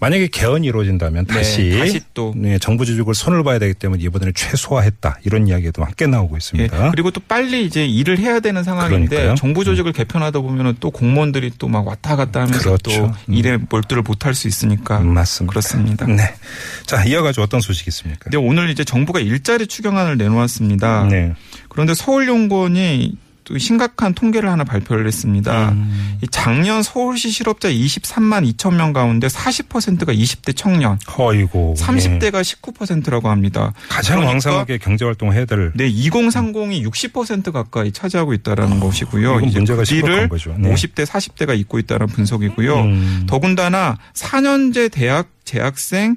[0.00, 2.32] 만약에 개헌이 이루어진다면 네, 다시, 다시 또.
[2.36, 6.90] 네, 정부 조직을 손을 봐야 되기 때문에 이번에는 최소화했다 이런 이야기도 함께 나오고 예, 있습니다.
[6.92, 9.30] 그리고 또 빨리 이제 일을 해야 되는 상황인데 그러니까요.
[9.32, 9.36] 음.
[9.36, 12.90] 정부 조직을 개편하다 보면은 또 공무원들이 또 막 왔다 갔다 하면서 그렇죠.
[12.90, 13.34] 또 음.
[13.34, 15.50] 일에 몰두를 못할 수 있으니까 음, 맞습니다.
[15.50, 16.06] 그렇습니다.
[16.06, 16.22] 네.
[16.86, 18.20] 자, 이어가지고 어떤 소식이 있습니까?
[18.24, 21.08] 근데 오늘 이제 정부가 일자리 추경안을 내놓았습니다.
[21.10, 21.34] 네.
[21.68, 23.16] 그런데 서울연구원이
[23.48, 25.70] 또 심각한 통계를 하나 발표를 했습니다.
[25.70, 26.18] 음.
[26.22, 31.74] 이 작년 서울시 실업자 23만 2천 명 가운데 40%가 20대 청년, 어이고.
[31.78, 31.82] 예.
[31.82, 33.72] 30대가 19%라고 합니다.
[33.88, 39.32] 가장 그러니까 왕성하게 경제 활동을 해야 될 네, 2030이 60% 가까이 차지하고 있다라는 것이고요.
[39.32, 40.54] 아, 이건 이제 문제가 심각한 거죠.
[40.58, 40.70] 네.
[40.74, 42.80] 50대, 40대가 잇고 있다는 분석이고요.
[42.80, 43.26] 음.
[43.26, 46.16] 더군다나 4년제 대학 재학생,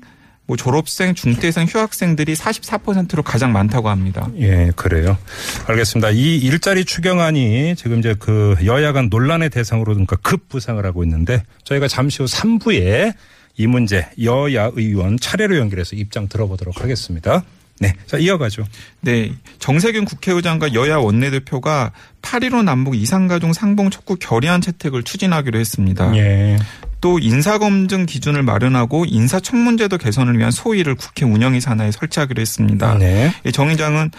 [0.52, 4.28] 뭐 졸업생, 중퇴생, 휴학생들이 44%로 가장 많다고 합니다.
[4.38, 5.18] 예, 그래요.
[5.66, 6.10] 알겠습니다.
[6.10, 11.88] 이 일자리 추경안이 지금 이제 그 여야 간 논란의 대상으로 그러니까 급부상을 하고 있는데 저희가
[11.88, 13.14] 잠시 후 3부에
[13.56, 17.46] 이 문제 여야 의원 차례로 연결해서 입장 들어보도록 하겠습니다.
[17.80, 17.96] 네.
[18.06, 18.66] 자, 이어가죠.
[19.00, 19.34] 네.
[19.60, 26.16] 정세균 국회의장과 여야 원내대표가 8.15 남북 이산가족 상봉 촉구 결의안 채택을 추진하기로 했습니다.
[26.18, 26.58] 예.
[27.02, 32.98] 또 인사검증 기준을 마련하고 인사청문제도 개선을 위한 소위를 국회 운영위 산하에 설치하기로 했습니다.
[32.98, 33.34] 네.
[33.46, 34.12] 이정 의장은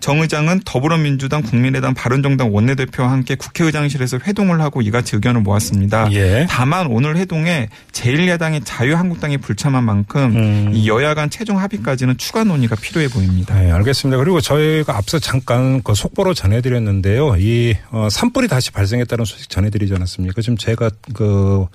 [0.00, 6.10] 정 의장은 더불어민주당, 국민의당, 바른정당 원내대표와 함께 국회의장실에서 회동을 하고 이같이 의견을 모았습니다.
[6.12, 6.46] 예.
[6.50, 10.70] 다만 오늘 회동에 제1야당의 자유한국당이 불참한 만큼 음.
[10.74, 13.54] 이 여야 간 최종 합의까지는 추가 논의가 필요해 보입니다.
[13.54, 14.18] 네, 알겠습니다.
[14.18, 17.36] 그리고 저희가 앞서 잠깐 그 속보로 전해드렸는데요.
[17.38, 20.42] 이 어, 산불이 다시 발생했다는 소식 전해드리지 않았습니까?
[20.42, 21.66] 지금 제가 그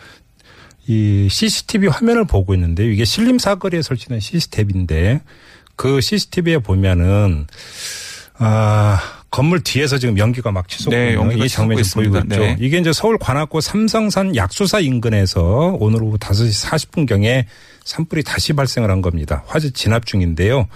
[0.88, 2.89] 이 CCTV 화면을 보고 있는데요.
[2.89, 5.21] 이게 신림 사거리에 설치된 CCTV인데
[5.76, 7.45] 그 CCTV에 보면은
[8.39, 12.17] 아 건물 뒤에서 지금 연기가 막 치솟고 네, 있는 이 장면이 보이고.
[12.19, 12.28] 있죠.
[12.28, 12.56] 네.
[12.60, 17.47] 이게 이제 서울 관악구 삼성산 약수사 인근에서 오늘 오후 5시 40분 경에
[17.84, 19.43] 산불이 다시 발생을 한 겁니다.
[19.47, 20.67] 화재 진압 중인데요.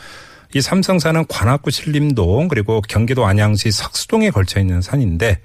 [0.54, 5.39] 이 삼성산은 관악구 신림동 그리고 경기도 안양시 석수동에 걸쳐 있는 산인데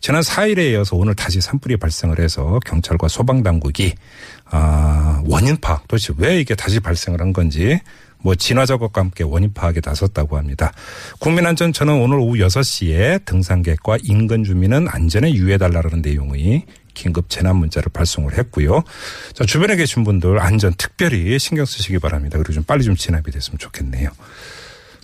[0.00, 3.94] 지난 4일에 이어서 오늘 다시 산불이 발생을 해서 경찰과 소방당국이
[4.46, 7.80] 아, 원인 파악 도대체 왜 이게 다시 발생을 한 건지
[8.20, 10.72] 뭐 진화 작업과 함께 원인 파악에 나섰다고 합니다.
[11.20, 18.82] 국민안전처는 오늘 오후 6시에 등산객과 인근 주민은 안전에 유의해달라는 내용의 긴급 재난 문자를 발송을 했고요.
[19.32, 22.38] 자, 주변에 계신 분들 안전 특별히 신경 쓰시기 바랍니다.
[22.38, 24.10] 그리고 좀 빨리 좀 진압이 됐으면 좋겠네요.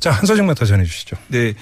[0.00, 1.16] 자, 한 소식만 더 전해 주시죠.
[1.28, 1.54] 네.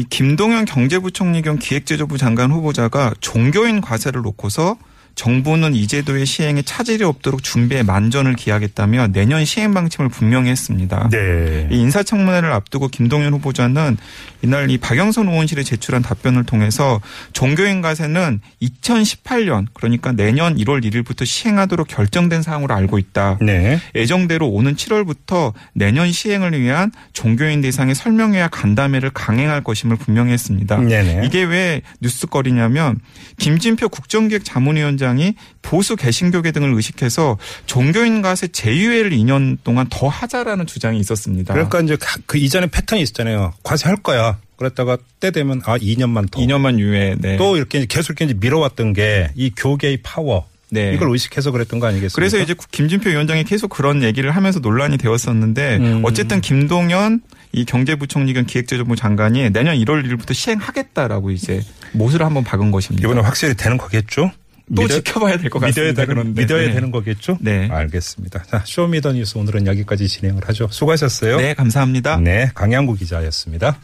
[0.00, 4.78] 이 김동연 경제부총리 겸 기획재정부 장관 후보자가 종교인 과세를 놓고서
[5.14, 11.08] 정부는 이 제도의 시행에 차질이 없도록 준비에 만전을 기하겠다며 내년 시행 방침을 분명히 했습니다.
[11.10, 11.68] 네.
[11.70, 13.96] 이 인사청문회를 앞두고 김동연 후보자는
[14.42, 17.00] 이날 이 박영선 의원실에 제출한 답변을 통해서
[17.32, 23.38] 종교인 과세는 2018년 그러니까 내년 1월 1일부터 시행하도록 결정된 사항으로 알고 있다.
[23.40, 23.80] 네.
[23.94, 30.78] 예정대로 오는 7월부터 내년 시행을 위한 종교인 대상의 설명회와 간담회를 강행할 것임을 분명히 했습니다.
[30.78, 31.26] 네네.
[31.26, 33.00] 이게 왜 뉴스거리냐면
[33.38, 37.36] 김진표 국정기획 자문위원 장이 보수 개신교계 등을 의식해서
[37.66, 41.52] 종교인 과세 제휴회를 2년 동안 더 하자라는 주장이 있었습니다.
[41.54, 43.54] 그러니까 이제 그 이전에 패턴이 있었잖아요.
[43.64, 44.38] 과세할 거야.
[44.56, 46.38] 그랬다가 때 되면 아 2년만 더.
[46.40, 47.16] 2년만 유예.
[47.18, 47.36] 네.
[47.36, 50.46] 또 이렇게 계속 이렇게 밀어왔던 게 이 교계의 파워.
[50.72, 50.92] 네.
[50.94, 52.14] 이걸 의식해서 그랬던 거 아니겠습니까?
[52.14, 56.02] 그래서 이제 김진표 위원장이 계속 그런 얘기를 하면서 논란이 되었었는데 음.
[56.04, 61.60] 어쨌든 김동연 이 경제부총리 겸 기획재정부 장관이 내년 1월 1일부터 시행하겠다라고 이제
[61.92, 63.08] 못을 한번 박은 것입니다.
[63.08, 64.30] 이번에 확실히 되는 거겠죠?
[64.74, 66.02] 또 믿어- 지켜봐야 될것 믿어야 같습니다.
[66.02, 66.42] 되는, 그런데.
[66.42, 66.72] 믿어야 네.
[66.74, 67.38] 되는 거겠죠?
[67.40, 67.68] 네.
[67.70, 68.44] 알겠습니다.
[68.44, 70.68] 자, 쇼미더뉴스 오늘은 여기까지 진행을 하죠.
[70.70, 71.38] 수고하셨어요.
[71.38, 72.18] 네, 감사합니다.
[72.18, 73.78] 네, 강양구 기자였습니다.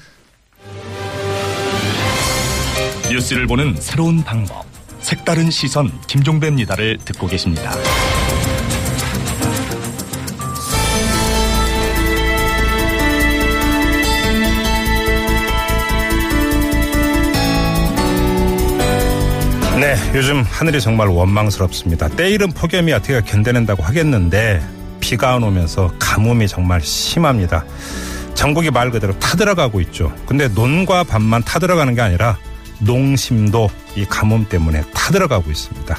[3.11, 4.65] 뉴스를 보는 새로운 방법.
[5.01, 7.73] 색다른 시선 김종배입니다를 듣고 계십니다.
[19.97, 22.09] 네, 요즘 하늘이 정말 원망스럽습니다.
[22.09, 24.63] 때이른 폭염이 어떻게 견뎌낸다고 하겠는데
[25.01, 27.65] 비가 안 오면서 가뭄이 정말 심합니다.
[28.35, 30.15] 전국이 말 그대로 타들어가고 있죠.
[30.27, 32.37] 근데 논과 밭만 타들어가는 게 아니라
[32.81, 35.97] 농심도 이 가뭄 때문에 타들어가고 있습니다.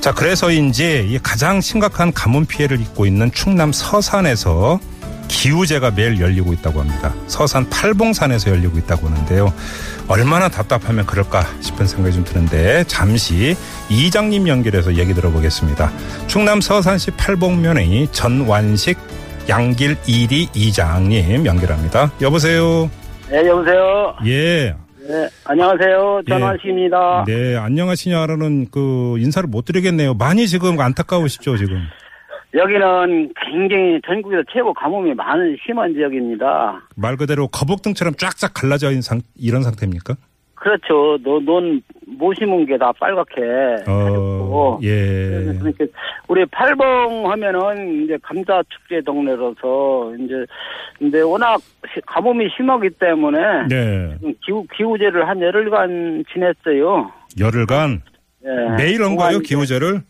[0.00, 4.78] 자, 그래서인지 이 가장 심각한 가뭄 피해를 입고 있는 충남 서산에서
[5.26, 7.12] 기우제가 매일 열리고 있다고 합니다.
[7.26, 9.52] 서산 팔봉산에서 열리고 있다고 하는데요.
[10.08, 13.54] 얼마나 답답하면 그럴까 싶은 생각이 좀 드는데 잠시
[13.88, 15.90] 이장님 연결해서 얘기 들어보겠습니다.
[16.26, 18.98] 충남 서산시 팔봉면의 전완식
[19.48, 22.12] 양길 이리 이장님 연결합니다.
[22.20, 22.90] 여보세요.
[23.30, 24.14] 네, 여보세요.
[24.26, 24.74] 예.
[25.08, 26.22] 네, 안녕하세요.
[26.28, 27.24] 전환씨입니다.
[27.26, 30.14] 네, 안녕하시냐라는 그 인사를 못 드리겠네요.
[30.14, 31.82] 많이 지금 안타까우시죠, 지금.
[32.54, 36.82] 여기는 굉장히 전국에서 최고 가뭄이 많은 심한 지역입니다.
[36.96, 40.14] 말 그대로 거북등처럼 쫙쫙 갈라져 있는 상, 이런 상태입니까?
[40.54, 41.18] 그렇죠.
[41.24, 43.40] 너, 논, 못 심은 게 다 빨갛게.
[43.88, 45.54] 어, 예.
[45.58, 45.86] 그러니까
[46.28, 50.34] 우리 팔봉 하면은 이제 감자 축제 동네로서 이제
[50.98, 51.58] 근데 워낙
[51.92, 53.38] 시- 가뭄이 심하기 때문에
[53.68, 54.16] 네.
[54.44, 57.10] 기후 기후제를 한 열흘간 지냈어요.
[57.40, 58.02] 열흘간
[58.44, 58.76] 예.
[58.76, 60.02] 매일 한 거예요, 기후제를?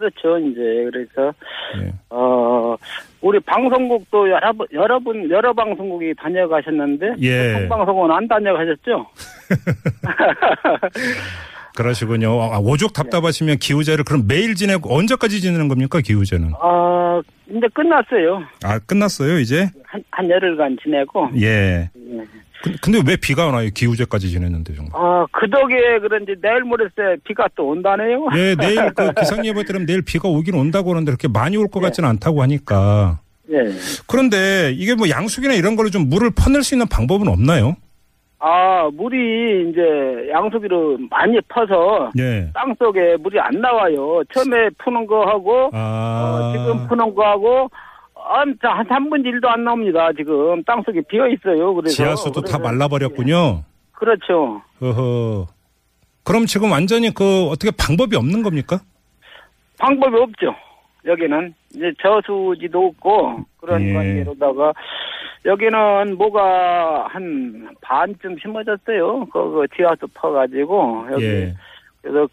[0.00, 0.38] 그렇죠.
[0.38, 1.34] 이제 그래서
[1.76, 1.92] 예.
[2.08, 2.74] 어
[3.20, 7.68] 우리 방송국도 여러 분 여러 분 여러 방송국이 다녀가셨는데 예.
[7.68, 9.06] 방송은 안 다녀가셨죠?
[11.84, 12.40] 그러시군요.
[12.52, 16.52] 아, 오죽 답답하시면 기후제를 그럼 매일 지내고 언제까지 지내는 겁니까, 기후제는?
[16.60, 18.42] 아 이제 끝났어요.
[18.62, 19.70] 아, 끝났어요, 이제?
[19.84, 21.30] 한, 한 열흘간 지내고.
[21.40, 21.88] 예.
[21.96, 22.24] 예.
[22.62, 23.70] 그- 근데 왜 비가 오나요?
[23.74, 24.92] 기후제까지 지냈는데 정말.
[24.94, 28.26] 아, 그 덕에 그런지 내일 모레새 비가 또 온다네요.
[28.36, 31.80] 예, 내일 그 기상 예보 때문에 내일 비가 오긴 온다고 하는데 그렇게 많이 올 것
[31.80, 33.20] 같지는 않다고 하니까.
[33.50, 33.56] 예.
[34.06, 37.76] 그런데 이게 뭐 양수기나 이런 걸로 좀 물을 퍼낼 수 있는 방법은 없나요?
[38.42, 42.50] 아, 물이 이제 양수기로 많이 퍼서 예.
[42.54, 44.22] 땅 속에 물이 안 나와요.
[44.32, 46.24] 처음에 푸는 거하고 아.
[46.24, 47.68] 어, 지금 푸는 거하고
[48.14, 50.08] 한, 한 3분의 1도 안 나옵니다.
[50.16, 51.74] 지금 땅 속에 비어 있어요.
[51.74, 53.62] 그래서 지하수도 다 그래서- 말라버렸군요.
[53.92, 54.62] 그렇죠.
[54.80, 55.46] 어허.
[56.24, 58.80] 그럼 지금 완전히 그 어떻게 방법이 없는 겁니까?
[59.78, 60.54] 방법이 없죠.
[61.04, 63.92] 여기는 이제 저수지도 없고 그런 예.
[63.92, 64.72] 관계로다가
[65.44, 69.26] 여기는 뭐가 한 반쯤 심어졌어요.
[69.32, 71.54] 그, 그 지하수 퍼가지고 여기 예.
[72.02, 72.28] 그래서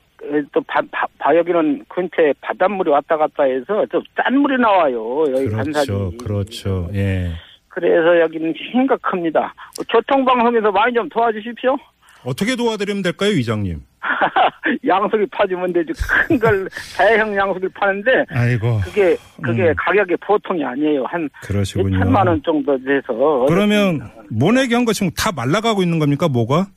[0.52, 5.22] 또 바, 바, 바- 여기는 근처에 바닷물이 왔다 갔다 해서 좀 짠 물이 나와요.
[5.30, 5.56] 여기 그렇죠.
[5.56, 6.18] 간사지.
[6.24, 6.90] 그렇죠.
[6.94, 7.32] 예.
[7.70, 9.54] 그래서 여기는 심각합니다.
[9.90, 11.78] 교통방송에서 많이 좀 도와주십시오.
[12.26, 13.82] 어떻게 도와드리면 될까요, 이장님?
[14.88, 15.92] 양석이 파주면 되지
[16.28, 18.80] 큰 걸 대형 양석을 파는데 아이고.
[18.84, 19.74] 그게 그게 음.
[19.78, 21.04] 가격이 보통이 아니에요.
[21.06, 22.00] 한 그러시군요.
[22.00, 26.68] 천만 원 정도 돼서 그러면 모내기 한 거 지금 다 말라가고 있는 겁니까, 뭐가?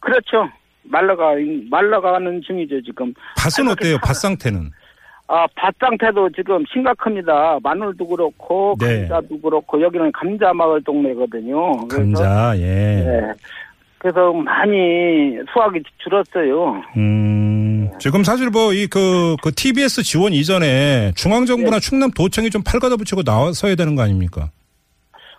[0.00, 0.48] 그렇죠.
[0.84, 1.34] 말라가
[1.70, 3.14] 말라가는 중이죠 지금.
[3.38, 4.70] 밭은 어때요, 밭 상태는?
[5.28, 7.58] 아, 밭 상태도 지금 심각합니다.
[7.62, 9.06] 마늘도 그렇고, 네.
[9.08, 11.86] 감자도 그렇고, 여기는 감자 마을 동네거든요.
[11.88, 12.62] 감자, 예.
[12.62, 13.32] 네.
[14.04, 16.82] 그래서 많이 수확이 줄었어요.
[16.98, 22.96] 음, 지금 사실 뭐, 이, 그, 그 TBS 지원 이전에 중앙정부나 충남 도청이 좀 팔가다
[22.96, 24.50] 붙이고 나서야 되는 거 아닙니까?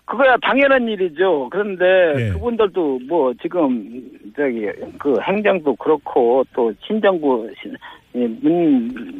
[0.05, 1.49] 그거야 당연한 일이죠.
[1.51, 1.83] 그런데
[2.17, 2.29] 예.
[2.29, 4.01] 그분들도 뭐 지금
[4.35, 4.67] 저기
[4.99, 7.75] 그 행정도 그렇고 또 신정부 신-
[8.13, 8.45] 이문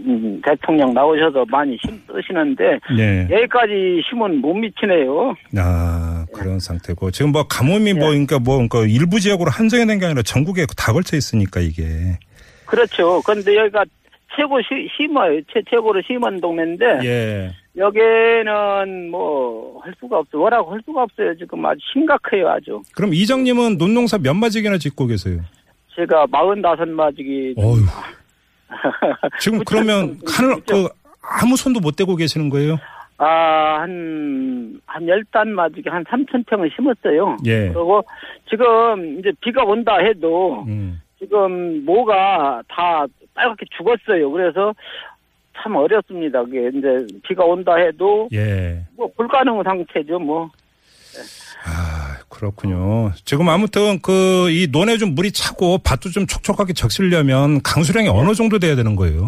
[0.07, 3.27] 음, 대통령 나오셔서 많이 힘 쓰시는데 네.
[3.29, 5.33] 여기까지 힘은 못 미치네요.
[5.57, 7.11] 아, 그런 상태고.
[7.11, 11.17] 지금 뭐 가뭄이 뭐, 그러니까 뭐, 그러니까 일부 지역으로 한정된 게 아니라 전국에 다 걸쳐
[11.17, 11.83] 있으니까 이게.
[12.65, 13.21] 그렇죠.
[13.25, 13.83] 그런데 여기가
[14.35, 15.41] 최고 시, 심어요.
[15.53, 17.51] 최, 최고로 심한 동네인데 예.
[17.77, 20.37] 여기는 뭐 할 수가 없어.
[20.39, 21.37] 뭐라고 할 수가 없어요.
[21.37, 22.49] 지금 아주 심각해요.
[22.49, 22.81] 아주.
[22.95, 25.41] 그럼 이장님은 논농사 몇 마지기나 짓고 계세요?
[25.95, 27.85] 제가 45마지기 어휴.
[29.39, 30.87] 지금 그러면 하늘, 그,
[31.21, 32.79] 아무 손도 못 대고 계시는 거예요?
[33.17, 37.37] 아, 한, 한 열단 마지기 한 3,000평을 심었어요.
[37.45, 37.67] 예.
[37.67, 38.03] 그리고
[38.49, 40.99] 지금 이제 비가 온다 해도 음.
[41.19, 44.31] 지금 모가 다 빨갛게 죽었어요.
[44.31, 44.73] 그래서
[45.57, 46.43] 참 어렵습니다.
[46.43, 48.81] 그게 이제 비가 온다 해도 예.
[48.97, 50.49] 뭐 불가능 상태죠, 뭐.
[51.65, 53.11] 아, 그렇군요.
[53.23, 58.59] 지금 아무튼 그 이 논에 좀 물이 차고 밭도 좀 촉촉하게 적시려면 강수량이 어느 정도
[58.59, 59.27] 돼야 되는 거예요?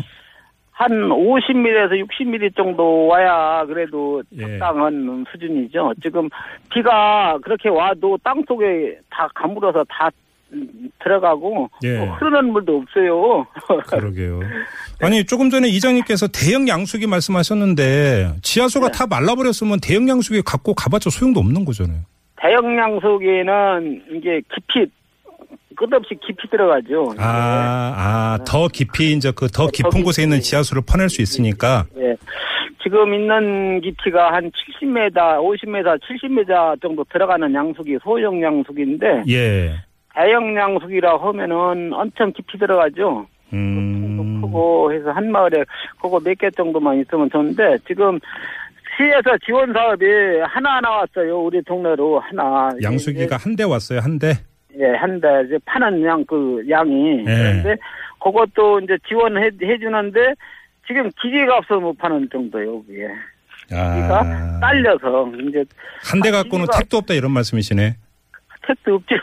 [0.72, 4.42] 한 50mm에서 60mm 정도 와야 그래도 예.
[4.42, 5.94] 적당한 수준이죠.
[6.04, 6.30] 지금
[6.72, 10.12] 비가 그렇게 와도 땅 속에 다 가물어서 다 음,
[11.04, 11.98] 들어가고 예.
[11.98, 13.46] 또 흐르는 물도 없어요.
[13.88, 14.40] 그러게요.
[15.02, 21.40] 아니 조금 전에 이장님께서 대형 양수기 말씀하셨는데 지하수가 다 말라버렸으면 대형 양수기 갖고 가봤자 소용도
[21.40, 22.00] 없는 거잖아요.
[22.42, 24.92] 대형 양속에는 이게 깊이
[25.76, 27.14] 끝없이 깊이 들어가죠.
[27.20, 31.86] 아, 아 아, 더 깊이 이제 그 더 깊은 곳에 있는 지하수를 퍼낼 수 있으니까.
[32.00, 32.16] 예.
[32.84, 34.50] 지금 있는 깊이가 한
[34.82, 39.74] 70m, 50m, 70m 정도 들어가는 양숙이 소형 양숙인데 예.
[40.18, 43.28] 대형 양숙이라 하면은 엄청 깊이 들어가죠.
[43.54, 44.42] 음.
[44.42, 45.64] 크고 해서 한 마을에
[46.02, 48.20] 그거 몇 개 정도만 있으면 좋은데 지금
[48.98, 50.06] 시에서 지원 사업이
[50.48, 51.40] 하나 나왔어요.
[51.40, 52.70] 우리 동네로 하나.
[52.82, 54.34] 양수기가 한 대 왔어요, 한 대.
[54.80, 57.24] 예, 한 대 이제 파는 양 그 양이 예.
[57.24, 57.76] 그런데
[58.24, 60.34] 그것도 이제 지원해 해주는데
[60.88, 62.82] 지금 기계가 없어서 못 파는 정도예요.
[62.84, 63.08] 그게
[63.72, 64.60] 아.
[64.62, 65.64] 딸려서 이제
[66.04, 67.96] 한 대 갖고는 택도 없다 이런 말씀이시네.
[68.68, 69.16] 택도 없죠.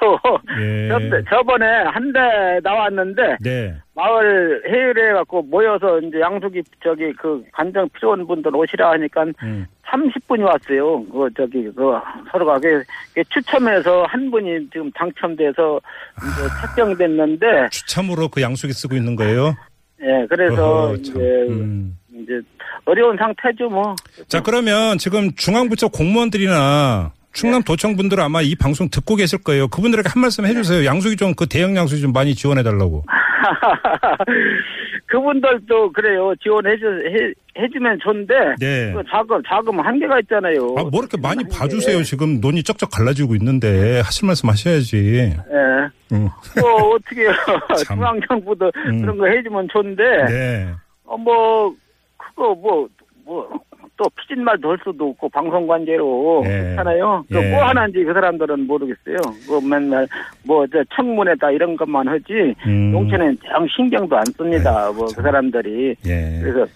[0.61, 0.89] 예.
[0.89, 0.99] 저,
[1.37, 2.21] 저번에 한 대
[2.63, 3.75] 나왔는데 네.
[3.95, 9.67] 마을 회의를 해갖고 모여서 이제 양수기 저기 그 관정 필요한 분들 오시라 하니까 음.
[9.87, 11.05] 30분이 왔어요.
[11.07, 11.93] 그 저기 그
[12.31, 12.83] 서로가 그
[13.31, 15.81] 추첨해서 한 분이 지금 당첨돼서
[16.19, 16.67] 이제 아.
[16.67, 19.55] 책정됐는데 추첨으로 그 양수기 쓰고 있는 거예요?
[20.01, 21.23] 예 그래서 어허, 이제 참.
[21.23, 21.99] 음.
[22.15, 22.41] 이제
[22.85, 23.95] 어려운 상태죠 뭐.
[24.29, 29.69] 자, 그러면 지금 중앙부처 공무원들이나 충남 도청 분들은 아마 이 방송 듣고 계실 거예요.
[29.69, 30.85] 그분들에게 한 말씀 해주세요.
[30.87, 33.05] 양수기 좀 그 대형 양수기 좀 많이 지원해 달라고.
[35.07, 36.33] 그분들도 그래요.
[36.43, 38.93] 지원해 주 해, 해주면 좋은데 네.
[38.93, 40.75] 그 자금 자금 한계가 있잖아요.
[40.79, 42.03] 아, 뭐 이렇게 많이 봐주세요.
[42.05, 44.97] 지금 눈이 쩍쩍 갈라지고 있는데 하실 말씀 하셔야지.
[44.97, 45.37] 예.
[46.13, 46.29] 음.
[46.61, 47.27] 뭐 어떻게
[47.85, 47.97] 참.
[47.99, 49.01] 중앙정부도 음.
[49.03, 50.69] 그런 거 해주면 좋은데 네.
[51.05, 51.75] 어, 뭐
[52.17, 52.89] 그거 뭐
[53.25, 53.49] 뭐
[53.97, 56.49] 또 피진 말도 할 수도 없고 방송 관계로 예.
[56.49, 57.25] 그렇잖아요.
[57.31, 57.51] 그 예.
[57.51, 59.17] 뭐 하는지 그 사람들은 모르겠어요.
[59.47, 60.07] 뭐 맨날
[60.43, 62.91] 뭐저 청문회다 이런 것만 하지 음.
[62.93, 64.91] 농촌에는 영 신경도 안 씁니다.
[64.93, 66.41] 뭐 그 사람들이 예.
[66.43, 66.67] 그래서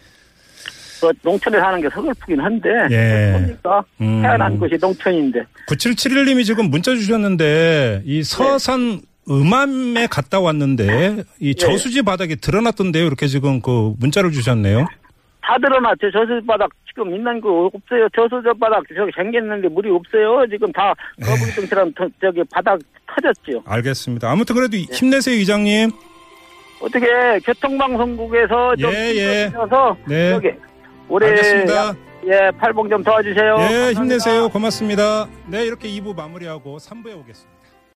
[1.01, 3.33] 그 농촌에 사는 게 서글프긴 한데 예.
[3.33, 4.23] 뭡니까 음.
[4.23, 9.01] 태어난 곳이 농촌인데 9771님이 지금 문자 주셨는데 이 서산
[9.31, 13.05] 음암에 갔다 왔는데 이 저수지 바닥에 드러났던데요.
[13.07, 14.87] 이렇게 지금 그 문자를 주셨네요.
[15.49, 16.11] 다 드러났죠.
[16.11, 18.07] 저수바닥 지금 있는 거 없어요.
[18.15, 20.45] 저수저바닥 저기 생겼는데 물이 없어요.
[20.51, 20.93] 지금 다
[21.25, 23.63] 거북이등처럼 터- 저기 바닥 터졌죠.
[23.67, 24.31] 알겠습니다.
[24.31, 25.91] 아무튼 그래도 힘내세요, 이장님.
[26.83, 27.07] 어떻게
[27.47, 29.47] 교통방송국에서 좀 예, 예.
[29.47, 30.33] 힘내서 네.
[30.33, 30.49] 여기
[31.09, 31.75] 올해 알겠습니다.
[31.75, 31.97] 야-
[32.27, 33.43] 예 팔봉 좀 도와주세요.
[33.55, 34.01] 예, 감사합니다.
[34.03, 34.49] 힘내세요.
[34.51, 35.29] 고맙습니다.
[35.47, 37.58] 네, 이렇게 2부 마무리하고 3부에 오겠습니다.